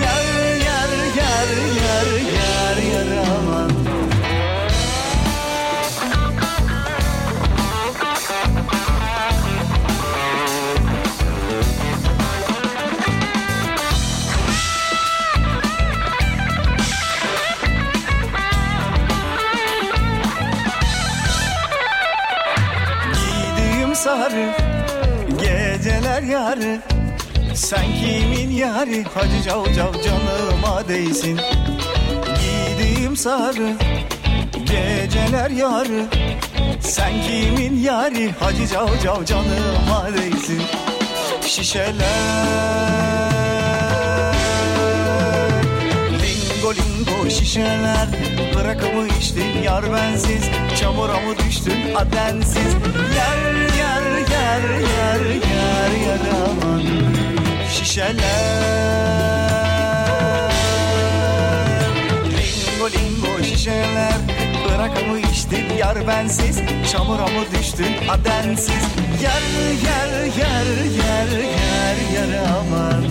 [0.03, 0.25] Yar
[0.65, 1.49] yar yar
[1.83, 3.71] yar yar yar aman.
[23.93, 24.51] Sarı
[25.41, 26.92] geceler yarı
[27.75, 31.39] Sen kimin yarı hacı cav cav canıma değsin
[32.41, 33.73] Giydiğim sarı
[34.65, 36.05] geceler yarı
[36.79, 40.61] Sen kimin yarı hacı cav cav canıma değsin
[41.41, 41.93] Şişeler
[46.11, 48.07] Lingo lingo şişeler
[48.55, 50.43] Bırakımı içtin yar bensiz
[50.79, 52.73] Çamura mı düştün adensiz
[53.15, 57.03] Yer yer yer yer yer yer aman
[57.73, 58.13] Şişeler
[62.25, 64.13] Lingo lingo şişeler
[64.65, 66.59] Bırakımı içtin yar bensiz
[66.91, 68.83] Çamura mı düştün adensiz
[69.21, 69.41] Yer
[69.83, 70.65] yer yer
[70.97, 73.03] yer yer yer aman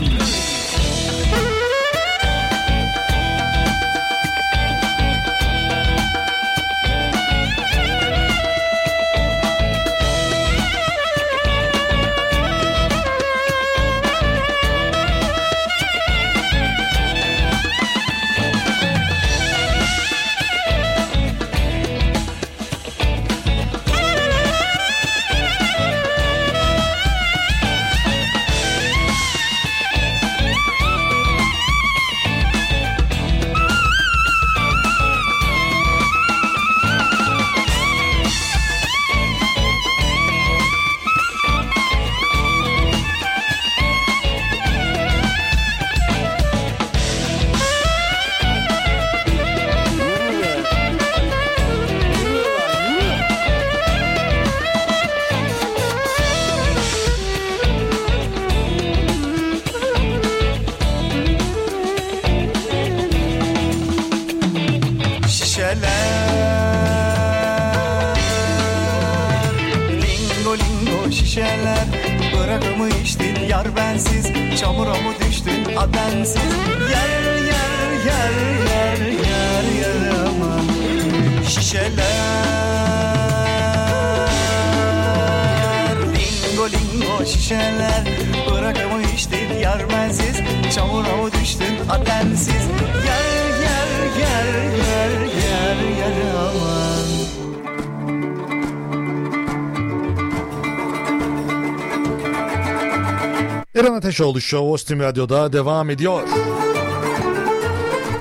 [104.13, 106.23] Ateşoğlu Show Ostim Radyo'da devam ediyor.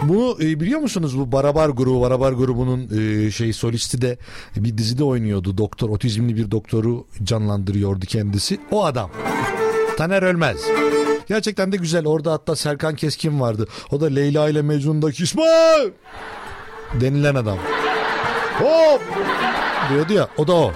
[0.04, 4.18] Bu e, biliyor musunuz bu Barabar grubu Barabar grubunun e, şey solisti de
[4.56, 5.58] bir dizide oynuyordu.
[5.58, 8.60] Doktor otizmli bir doktoru canlandırıyordu kendisi.
[8.72, 9.12] O adam.
[9.98, 10.58] Taner Ölmez.
[11.28, 12.08] Gerçekten de güzel.
[12.08, 13.68] Orada hatta Serkan Keskin vardı.
[13.92, 15.92] O da Leyla ile Mecnun'daki İsmail
[17.02, 17.58] denilen adam.
[18.60, 19.02] Hop
[19.90, 20.72] diyordu ya o da o.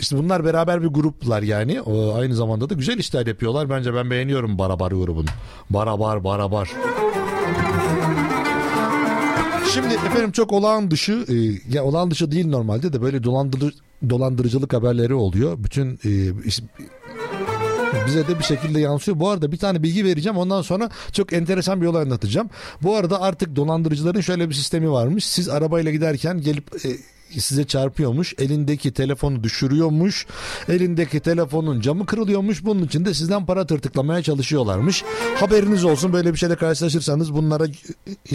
[0.00, 1.80] İşte bunlar beraber bir gruplar yani.
[1.80, 3.70] O, aynı zamanda da güzel işler yapıyorlar.
[3.70, 5.28] Bence ben beğeniyorum Barabar grubunu.
[5.70, 6.70] Barabar Barabar.
[9.74, 11.34] Şimdi efendim çok olağan dışı e,
[11.74, 13.72] ya olağan dışı değil normalde de böyle dolandırı,
[14.10, 15.64] dolandırıcılık haberleri oluyor.
[15.64, 16.10] Bütün e,
[18.06, 19.20] bize de bir şekilde yansıyor.
[19.20, 20.38] Bu arada bir tane bilgi vereceğim.
[20.38, 22.50] Ondan sonra çok enteresan bir olay anlatacağım.
[22.82, 25.26] Bu arada artık dolandırıcıların şöyle bir sistemi varmış.
[25.26, 26.88] Siz arabayla giderken gelip e,
[27.38, 28.34] size çarpıyormuş.
[28.38, 30.26] Elindeki telefonu düşürüyormuş.
[30.68, 32.64] Elindeki telefonun camı kırılıyormuş.
[32.64, 35.04] Bunun için de sizden para tırtıklamaya çalışıyorlarmış.
[35.36, 36.12] Haberiniz olsun.
[36.12, 37.66] Böyle bir şeyle karşılaşırsanız bunlara
[38.06, 38.34] e,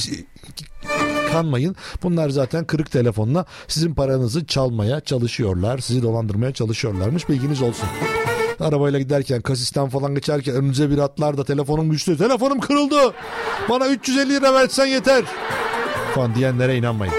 [1.32, 1.76] kanmayın.
[2.04, 5.78] Bunlar zaten kırık telefonla sizin paranızı çalmaya çalışıyorlar.
[5.80, 7.30] Sizi dolandırmaya çalışıyorlarmış.
[7.30, 7.90] Bilginiz olsun.
[8.60, 12.18] Arabayla giderken kasisten falan geçerken önünüze bir atlar da telefonum düştü.
[12.18, 13.14] Telefonum kırıldı.
[13.70, 15.24] Bana 350 lira versen yeter.
[16.16, 17.14] Falan diyenlere inanmayın.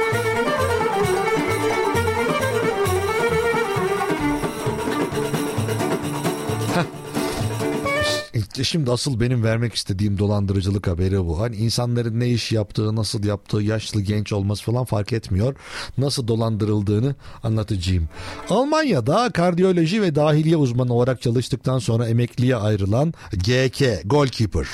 [8.65, 11.41] Şimdi asıl benim vermek istediğim dolandırıcılık haberi bu.
[11.41, 15.55] Hani insanların ne iş yaptığı, nasıl yaptığı, yaşlı genç olması falan fark etmiyor.
[15.99, 18.09] Nasıl dolandırıldığını anlatacağım.
[18.51, 24.67] Almanya'da kardiyoloji ve dahiliye uzmanı olarak çalıştıktan sonra emekliye ayrılan GK, goalkeeper.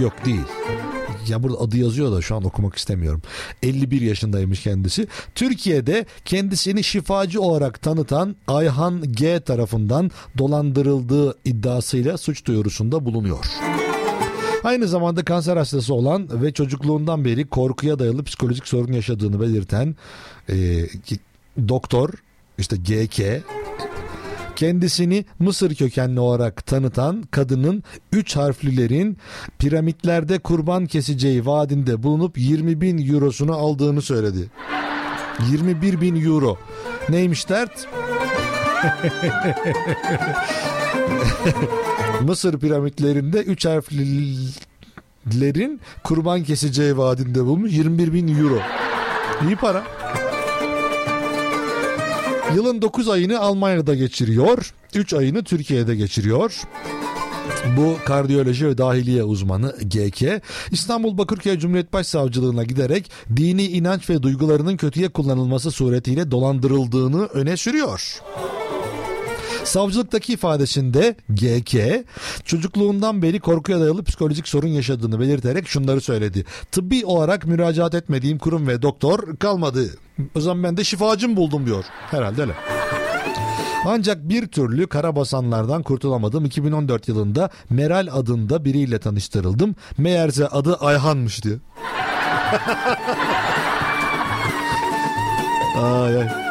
[0.00, 0.40] Yok değil.
[1.30, 3.22] Ya burada adı yazıyor da şu an okumak istemiyorum.
[3.62, 5.06] 51 yaşındaymış kendisi.
[5.34, 13.44] Türkiye'de kendisini şifacı olarak tanıtan Ayhan G tarafından dolandırıldığı iddiasıyla suç duyurusunda bulunuyor.
[14.64, 19.96] Aynı zamanda kanser hastası olan ve çocukluğundan beri korkuya dayalı psikolojik sorun yaşadığını belirten
[20.50, 20.86] e,
[21.68, 22.10] doktor
[22.58, 23.44] işte GK
[24.58, 27.82] kendisini Mısır kökenli olarak tanıtan kadının
[28.12, 29.16] 3 harflilerin
[29.58, 34.50] piramitlerde kurban keseceği vaadinde bulunup 20 bin eurosunu aldığını söyledi.
[35.50, 36.58] 21 bin euro.
[37.08, 37.88] Neymiş dert?
[42.22, 44.20] Mısır piramitlerinde 3 harflilerin
[46.04, 48.58] kurban keseceği vaadinde bulunmuş 21 bin euro.
[49.46, 49.84] İyi para.
[52.54, 54.74] Yılın 9 ayını Almanya'da geçiriyor.
[54.94, 56.62] 3 ayını Türkiye'de geçiriyor.
[57.76, 64.76] Bu kardiyoloji ve dahiliye uzmanı GK İstanbul Bakırköy Cumhuriyet Başsavcılığına giderek dini inanç ve duygularının
[64.76, 68.20] kötüye kullanılması suretiyle dolandırıldığını öne sürüyor.
[69.64, 71.76] Savcılıktaki ifadesinde GK
[72.44, 76.44] çocukluğundan beri korkuya dayalı psikolojik sorun yaşadığını belirterek şunları söyledi.
[76.72, 79.90] Tıbbi olarak müracaat etmediğim kurum ve doktor kalmadı.
[80.34, 81.84] O zaman ben de şifacım buldum diyor.
[82.10, 82.52] Herhalde öyle.
[83.86, 86.44] Ancak bir türlü karabasanlardan kurtulamadım.
[86.44, 89.76] 2014 yılında Meral adında biriyle tanıştırıldım.
[89.98, 91.58] Meğerse adı Ayhan'mış diyor.
[95.82, 96.47] ay ay.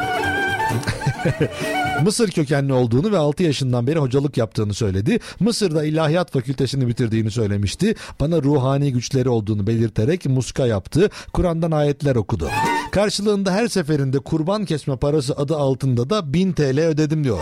[2.04, 5.20] Mısır kökenli olduğunu ve 6 yaşından beri hocalık yaptığını söyledi.
[5.40, 7.96] Mısır'da ilahiyat fakültesini bitirdiğini söylemişti.
[8.20, 11.10] Bana ruhani güçleri olduğunu belirterek muska yaptı.
[11.34, 12.50] Kur'an'dan ayetler okudu.
[12.92, 17.40] Karşılığında her seferinde kurban kesme parası adı altında da 1000 TL ödedim diyor.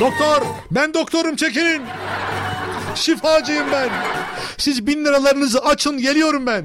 [0.00, 1.82] Doktor ben doktorum çekilin.
[2.94, 3.88] Şifacıyım ben.
[4.58, 6.64] Siz bin liralarınızı açın geliyorum ben.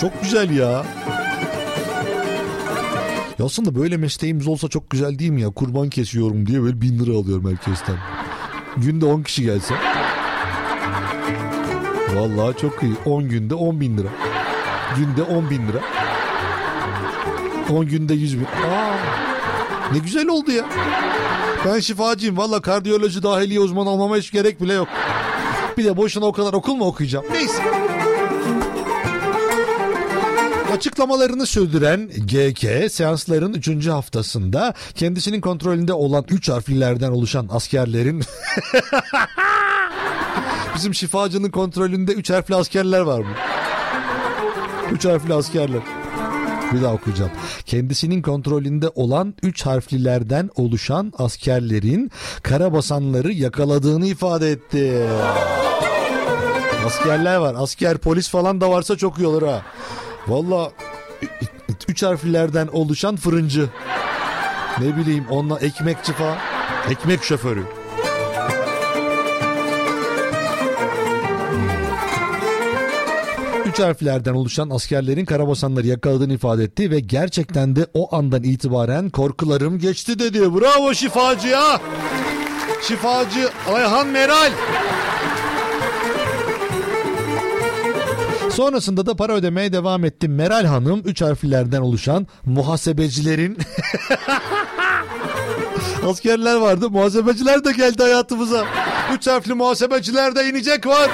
[0.00, 0.84] Çok güzel ya.
[3.38, 5.50] Ya aslında böyle mesleğimiz olsa çok güzel değil mi ya?
[5.50, 7.96] Kurban kesiyorum diye böyle bin lira alıyorum herkesten.
[8.76, 9.74] Günde 10 kişi gelse.
[12.14, 12.94] Vallahi çok iyi.
[13.04, 14.08] 10 günde 10 bin lira.
[14.96, 15.80] Günde 10 bin lira.
[17.70, 18.44] 10 günde 100 bin.
[18.44, 18.96] Aa,
[19.92, 20.64] ne güzel oldu ya.
[21.66, 22.36] Ben şifacıyım.
[22.36, 24.88] Valla kardiyoloji dahiliye uzmanı olmama hiç gerek bile yok.
[25.78, 27.24] Bir de boşuna o kadar okul mu okuyacağım?
[27.32, 27.62] Neyse.
[30.78, 33.86] Açıklamalarını sürdüren GK seansların 3.
[33.86, 38.22] haftasında kendisinin kontrolünde olan 3 harflilerden oluşan askerlerin
[40.74, 43.34] bizim şifacının kontrolünde 3 harfli askerler var mı?
[44.92, 45.82] 3 harfli askerler.
[46.72, 47.30] Bir daha okuyacağım.
[47.66, 52.10] Kendisinin kontrolünde olan 3 harflilerden oluşan askerlerin
[52.42, 55.06] karabasanları yakaladığını ifade etti.
[56.86, 57.54] Askerler var.
[57.58, 59.62] Asker polis falan da varsa çok iyi olur ha.
[60.28, 60.72] Valla
[61.88, 63.68] üç harflilerden oluşan fırıncı.
[64.80, 66.36] Ne bileyim onunla ekmekçi falan.
[66.90, 67.62] Ekmek şoförü.
[73.66, 79.78] Üç harflerden oluşan askerlerin karabasanları yakaladığını ifade etti ve gerçekten de o andan itibaren korkularım
[79.78, 80.54] geçti dedi.
[80.54, 81.80] Bravo şifacıya.
[82.82, 84.50] Şifacı Ayhan Meral.
[88.58, 90.28] Sonrasında da para ödemeye devam etti.
[90.28, 93.58] Meral Hanım üç harflerden oluşan muhasebecilerin
[96.06, 96.90] askerler vardı.
[96.90, 98.66] Muhasebeciler de geldi hayatımıza.
[99.14, 101.10] Üç harfli muhasebeciler de inecek var.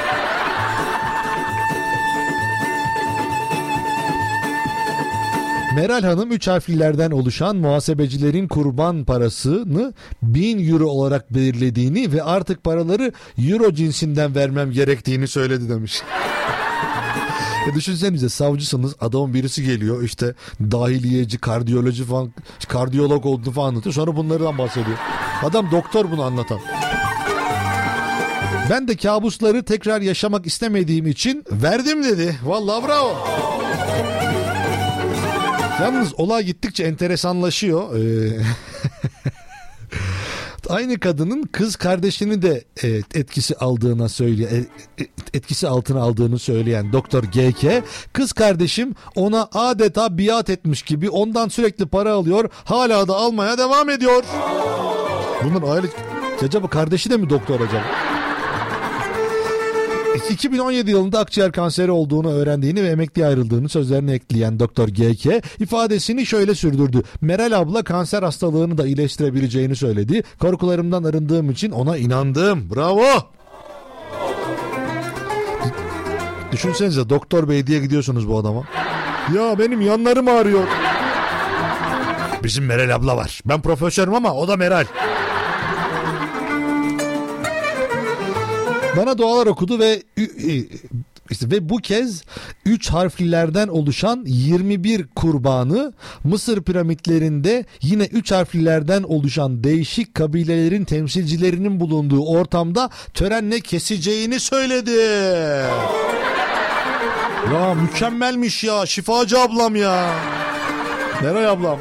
[5.77, 9.93] Meral Hanım üç harflilerden oluşan muhasebecilerin kurban parasını
[10.23, 16.03] 1000 euro olarak belirlediğini ve artık paraları euro cinsinden vermem gerektiğini söyledi demiş.
[17.67, 22.33] Ya düşünsenize savcısınız adamın birisi geliyor işte dahiliyeci, kardiyoloji falan,
[22.69, 23.95] kardiyolog olduğunu falan anlatıyor.
[23.95, 24.97] Sonra bunlardan bahsediyor.
[25.43, 26.59] Adam doktor bunu anlatan.
[28.71, 32.37] Ben de kabusları tekrar yaşamak istemediğim için verdim dedi.
[32.45, 33.17] Vallahi bravo.
[35.81, 37.97] Yalnız olay gittikçe enteresanlaşıyor.
[37.97, 38.33] Ee,
[40.69, 44.51] Aynı kadının kız kardeşini de e, etkisi aldığına söylüyor.
[44.51, 44.57] e,
[45.03, 51.49] e, etkisi altına aldığını söyleyen Doktor GK kız kardeşim ona adeta biat etmiş gibi ondan
[51.49, 52.51] sürekli para alıyor.
[52.65, 54.25] Hala da almaya devam ediyor.
[55.45, 55.87] Bunun aile
[56.43, 58.14] acaba kardeşi de mi doktor acaba?
[60.31, 65.27] 2017 yılında akciğer kanseri olduğunu öğrendiğini ve emekliye ayrıldığını sözlerine ekleyen Doktor GK
[65.61, 67.03] ifadesini şöyle sürdürdü.
[67.21, 70.23] Meral abla kanser hastalığını da iyileştirebileceğini söyledi.
[70.39, 72.71] Korkularımdan arındığım için ona inandım.
[72.75, 73.05] Bravo.
[76.53, 78.65] Düşünsenize doktor bey diye gidiyorsunuz bu adama.
[79.37, 80.65] Ya benim yanlarım ağrıyor.
[82.45, 83.41] Bizim Meral abla var.
[83.47, 84.85] Ben profesörüm ama o da Meral.
[88.97, 90.03] Bana dualar okudu ve
[91.31, 92.23] işte ve bu kez
[92.67, 95.93] 3 harflilerden oluşan 21 kurbanı
[96.25, 104.91] Mısır piramitlerinde yine 3 harflilerden oluşan değişik kabilelerin temsilcilerinin bulunduğu ortamda törenle keseceğini söyledi.
[107.55, 110.15] Ya mükemmelmiş ya şifacı ablam ya.
[111.23, 111.79] Meral ablam.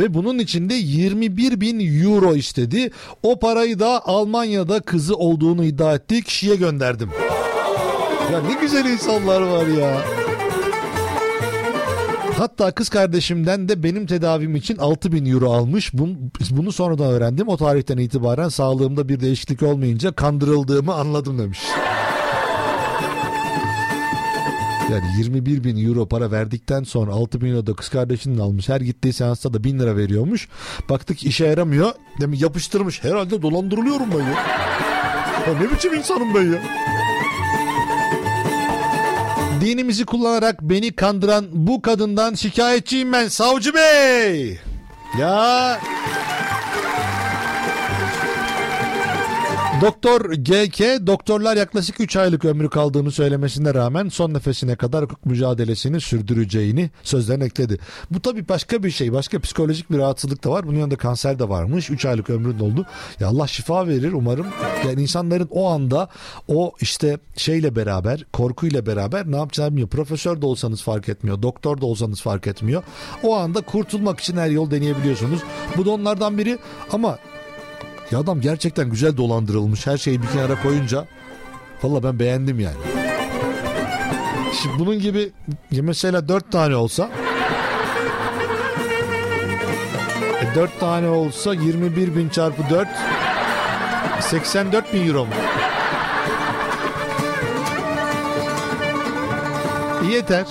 [0.00, 2.90] Ve bunun içinde 21 bin euro istedi.
[3.22, 7.10] O parayı da Almanya'da kızı olduğunu iddia ettiği kişiye gönderdim.
[8.32, 10.00] Ya ne güzel insanlar var ya.
[12.38, 15.92] Hatta kız kardeşimden de benim tedavim için 6 bin euro almış.
[16.50, 17.48] Bunu sonradan öğrendim.
[17.48, 21.60] O tarihten itibaren sağlığımda bir değişiklik olmayınca kandırıldığımı anladım demiş.
[24.90, 28.68] Yani 21 bin euro para verdikten sonra 6 bin euro da kız kardeşinin almış.
[28.68, 30.48] Her gittiği seansta da 1000 lira veriyormuş.
[30.88, 31.92] Baktık işe yaramıyor.
[32.20, 33.04] Demin yapıştırmış.
[33.04, 34.30] Herhalde dolandırılıyorum ben ya.
[35.46, 36.58] ya ne biçim insanım ben ya.
[39.60, 44.58] Dinimizi kullanarak beni kandıran bu kadından şikayetçiyim ben savcı bey.
[45.18, 45.80] Ya
[49.80, 56.00] Doktor GK doktorlar yaklaşık 3 aylık ömrü kaldığını söylemesine rağmen son nefesine kadar hukuk mücadelesini
[56.00, 57.78] sürdüreceğini sözlerine ekledi.
[58.10, 59.12] Bu tabii başka bir şey.
[59.12, 60.66] Başka psikolojik bir rahatsızlık da var.
[60.66, 61.90] Bunun yanında kanser de varmış.
[61.90, 62.86] 3 aylık ömrün oldu.
[63.20, 64.46] Ya Allah şifa verir umarım.
[64.86, 66.08] Yani insanların o anda
[66.48, 69.88] o işte şeyle beraber korkuyla beraber ne yapacağını bilmiyor.
[69.88, 71.42] Profesör de olsanız fark etmiyor.
[71.42, 72.82] Doktor da olsanız fark etmiyor.
[73.22, 75.40] O anda kurtulmak için her yol deneyebiliyorsunuz.
[75.76, 76.58] Bu da onlardan biri
[76.92, 77.18] ama
[78.10, 79.86] ya adam gerçekten güzel dolandırılmış.
[79.86, 81.06] Her şeyi bir kenara koyunca.
[81.82, 82.76] Valla ben beğendim yani.
[84.62, 85.30] Şimdi bunun gibi
[85.70, 87.10] mesela dört tane olsa
[90.52, 92.88] e 4 tane olsa 21 bin çarpı 4
[94.20, 95.32] 84 bin euro mu?
[100.10, 100.46] Yeter.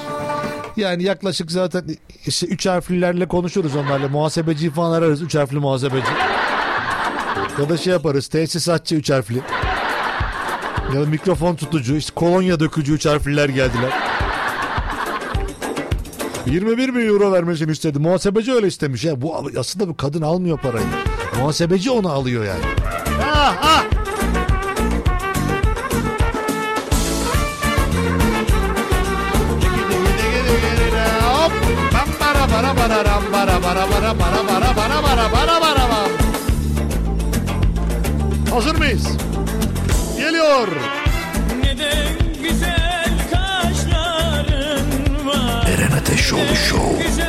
[0.77, 1.83] Yani yaklaşık zaten
[2.25, 4.07] işte üç harflilerle konuşuruz onlarla.
[4.07, 5.21] Muhasebeci falan ararız.
[5.21, 6.07] Üç harfli muhasebeci.
[7.59, 9.41] Ya da şey yaparız tesisatçı üç harfli.
[10.95, 13.93] Ya da mikrofon tutucu işte kolonya dökücü üç harfliler geldiler.
[16.45, 17.99] 21 bin euro vermesini istedi.
[17.99, 19.21] Muhasebeci öyle istemiş ya.
[19.21, 20.85] Bu aslında bu kadın almıyor parayı.
[21.39, 22.63] Muhasebeci onu alıyor yani.
[23.33, 23.83] Ah ah.
[31.23, 31.51] Hop.
[32.21, 34.68] Bara bara bara bara bara bara bara
[38.59, 39.07] Hazır mıyız?
[40.17, 40.67] Geliyor.
[41.63, 42.07] Neden
[42.43, 47.03] güzel kaşların var Eren Ateşoğlu Show.
[47.03, 47.28] Güzel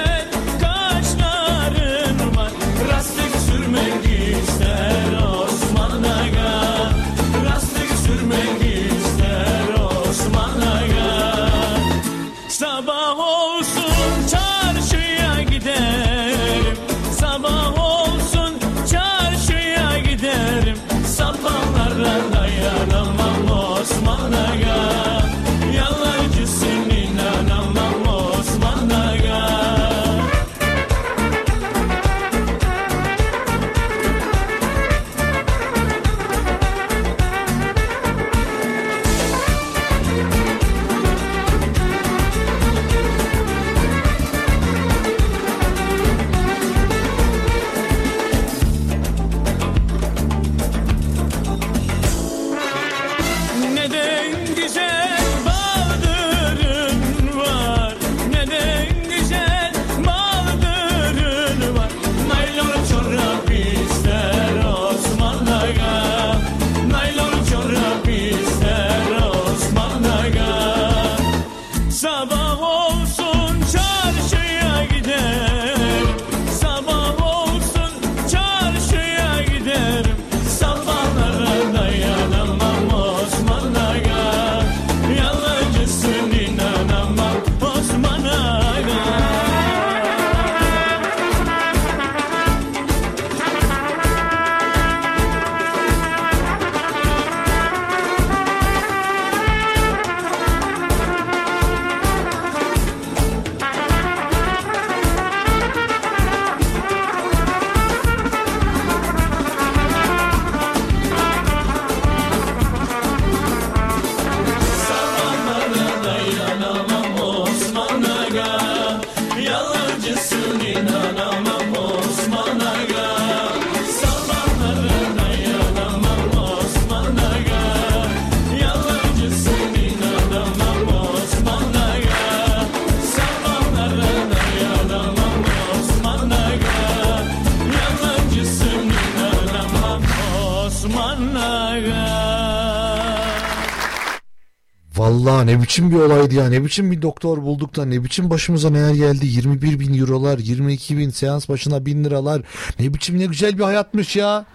[145.81, 146.49] biçim bir olaydı ya.
[146.49, 149.27] Ne biçim bir doktor bulduk da ne biçim başımıza neler geldi.
[149.27, 152.43] 21 bin eurolar, 22 bin seans başına bin liralar.
[152.81, 154.47] Ne biçim ne güzel bir hayatmış ya.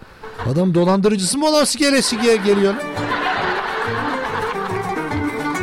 [0.52, 2.74] Adam dolandırıcısı mı olası gelesi gel- geliyor?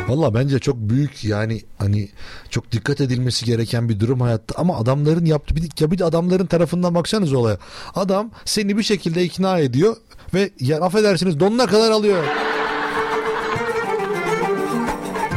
[0.08, 2.08] Valla bence çok büyük yani hani
[2.50, 6.46] çok dikkat edilmesi gereken bir durum hayatta ama adamların yaptığı bir, ya bir de adamların
[6.46, 7.58] tarafından baksanız olaya.
[7.94, 9.96] Adam seni bir şekilde ikna ediyor
[10.34, 12.24] ve ya affedersiniz donuna kadar alıyor.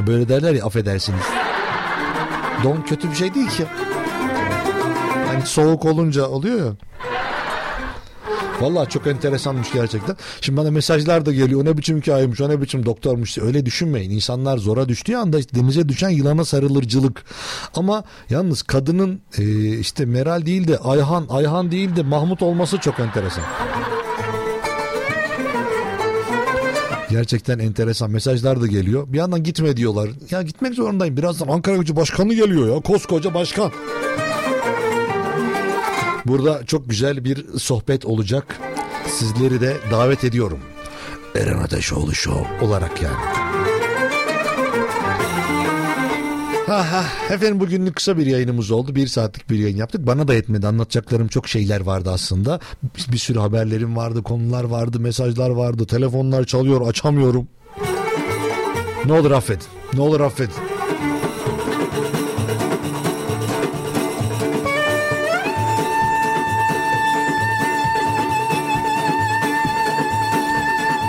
[0.08, 1.26] Böyle derler ya affedersiniz.
[2.64, 3.66] Don kötü bir şey değil ki.
[5.28, 6.74] Hani soğuk olunca oluyor ya.
[8.62, 10.16] Vallahi çok enteresanmış gerçekten.
[10.42, 11.62] Şimdi bana mesajlar da geliyor.
[11.62, 13.38] O ne biçim hikayeymiş, o ne biçim doktormuş.
[13.38, 14.12] Öyle düşünmeyin.
[14.12, 17.24] İnsanlar zora düştüğü anda işte denize düşen yılana sarılırcılık.
[17.76, 23.00] Ama yalnız kadının e, işte Meral değil de Ayhan, Ayhan değil de Mahmut olması çok
[23.00, 23.44] enteresan.
[27.10, 29.04] Gerçekten enteresan mesajlar da geliyor.
[29.08, 30.10] Bir yandan gitme diyorlar.
[30.32, 31.18] Ya gitmek zorundayım.
[31.18, 32.82] Birazdan Ankara Gücü Başkanı geliyor ya.
[32.82, 33.72] Koskoca başkan.
[36.26, 38.60] Burada çok güzel bir sohbet olacak.
[39.08, 40.60] Sizleri de davet ediyorum.
[41.36, 43.16] Eren Ateşoğlu Show olarak yani.
[46.68, 47.06] Ha.
[47.30, 48.96] Efendim bugünlük kısa bir yayınımız oldu.
[48.96, 50.08] Bir saatlik bir yayın yaptık.
[50.08, 50.68] Bana da yetmedi.
[50.68, 52.60] Anlatacaklarım çok şeyler vardı aslında.
[53.12, 55.86] Bir, sürü haberlerim vardı, konular vardı, mesajlar vardı.
[55.86, 57.48] Telefonlar çalıyor, açamıyorum.
[59.06, 59.68] Ne olur affedin.
[59.94, 60.54] Ne olur affedin.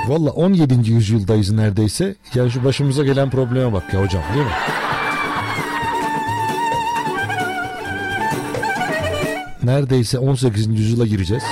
[0.09, 0.91] Valla 17.
[0.91, 2.15] yüzyıldayız neredeyse.
[2.35, 4.53] Ya şu başımıza gelen probleme bak ya hocam değil mi?
[9.69, 10.67] Neredeyse 18.
[10.67, 11.43] yüzyıla gireceğiz.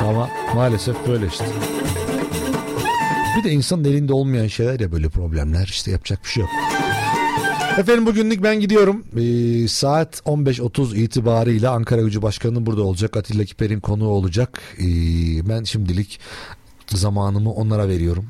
[0.00, 1.44] Ama maalesef böyle işte.
[3.38, 6.50] Bir de insanın elinde olmayan şeyler ya böyle problemler işte yapacak bir şey yok.
[7.78, 9.04] Efendim bugünlük ben gidiyorum.
[9.16, 13.16] Ee, saat 15.30 itibarıyla Ankara Gücü Başkanı burada olacak.
[13.16, 14.60] Atilla Kiper'in konuğu olacak.
[14.78, 14.84] Ee,
[15.48, 16.20] ben şimdilik
[16.86, 18.26] zamanımı onlara veriyorum.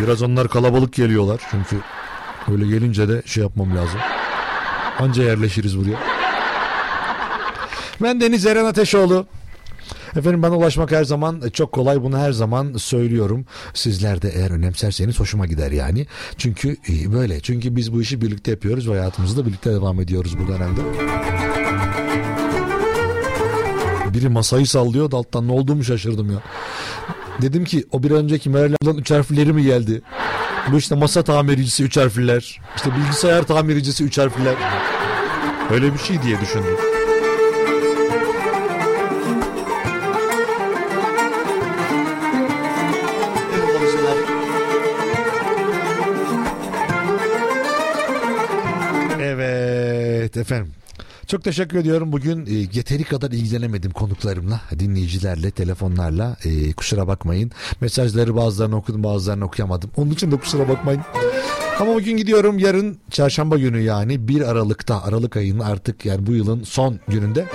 [0.00, 1.76] Biraz onlar kalabalık geliyorlar çünkü
[2.52, 4.00] öyle gelince de şey yapmam lazım.
[4.98, 5.98] Anca yerleşiriz buraya.
[8.02, 9.26] Ben Deniz Eren Ateşoğlu.
[10.16, 12.02] Efendim bana ulaşmak her zaman çok kolay.
[12.02, 13.46] Bunu her zaman söylüyorum.
[13.74, 16.06] Sizler de eğer önemserseniz hoşuma gider yani.
[16.38, 17.40] Çünkü e, böyle.
[17.40, 20.80] Çünkü biz bu işi birlikte yapıyoruz ve hayatımızı da birlikte devam ediyoruz bu dönemde.
[24.14, 26.38] Biri masayı sallıyor da alttan ne olduğumu şaşırdım ya.
[27.42, 30.02] Dedim ki o bir önceki Meral üç harfleri mi geldi?
[30.72, 32.60] Bu işte masa tamircisi üç harfliler.
[32.76, 34.54] İşte bilgisayar tamircisi üç harfliler.
[35.70, 36.76] Öyle bir şey diye düşündüm.
[49.20, 50.83] Evet efendim.
[51.34, 52.12] Çok teşekkür ediyorum.
[52.12, 56.36] Bugün e, yeteri kadar ilgilenemedim konuklarımla, dinleyicilerle, telefonlarla.
[56.44, 57.50] E, kusura bakmayın.
[57.80, 59.90] Mesajları bazılarını okudum, bazılarını okuyamadım.
[59.96, 61.00] Onun için de kusura bakmayın.
[61.80, 62.58] Ama bugün gidiyorum.
[62.58, 67.46] Yarın çarşamba günü yani 1 Aralık'ta, Aralık ayının artık yani bu yılın son gününde.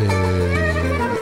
[0.00, 0.06] E,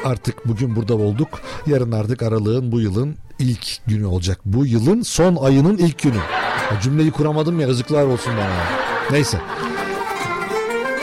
[0.04, 1.28] artık bugün burada olduk.
[1.66, 4.40] Yarın artık Aralık'ın bu yılın ilk günü olacak.
[4.44, 6.41] Bu yılın son ayının ilk günü.
[6.82, 8.64] Cümleyi kuramadım ya yazıklar olsun bana.
[9.10, 9.38] Neyse.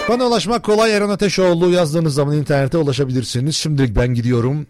[0.09, 0.95] Bana ulaşmak kolay.
[0.95, 3.55] Eren Ateşoğlu yazdığınız zaman internete ulaşabilirsiniz.
[3.55, 4.67] Şimdilik ben gidiyorum.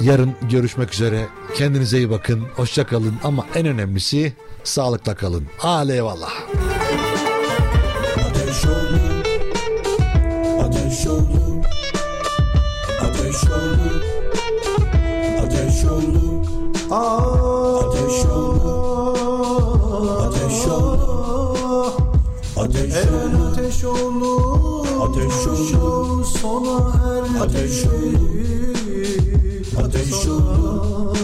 [0.00, 1.26] Yarın görüşmek üzere.
[1.54, 2.42] Kendinize iyi bakın.
[2.56, 4.32] Hoşça kalın ama en önemlisi
[4.64, 5.46] sağlıkla kalın.
[5.58, 6.32] Hadi eyvallah.
[8.28, 9.24] Ateş olur
[10.64, 11.64] Ateş olur
[13.00, 14.02] Ateş olur
[15.42, 16.46] Ateş olur
[16.90, 18.61] Ateş olur
[22.92, 26.24] Düşen ateş olur, ateş olur.
[26.24, 28.30] Sona her ateş olur.
[29.84, 31.16] Ateş olur.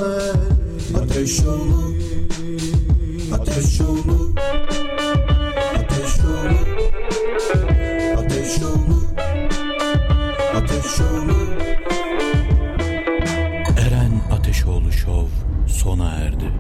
[1.03, 1.95] Ateş olur.
[3.35, 4.37] Ateş olur.
[5.77, 6.67] Ateş olur.
[8.19, 9.03] Ateş olur.
[10.57, 11.49] Ateş olur.
[13.79, 15.29] Eren Ateşoğlu Show
[15.69, 16.58] sona erdi.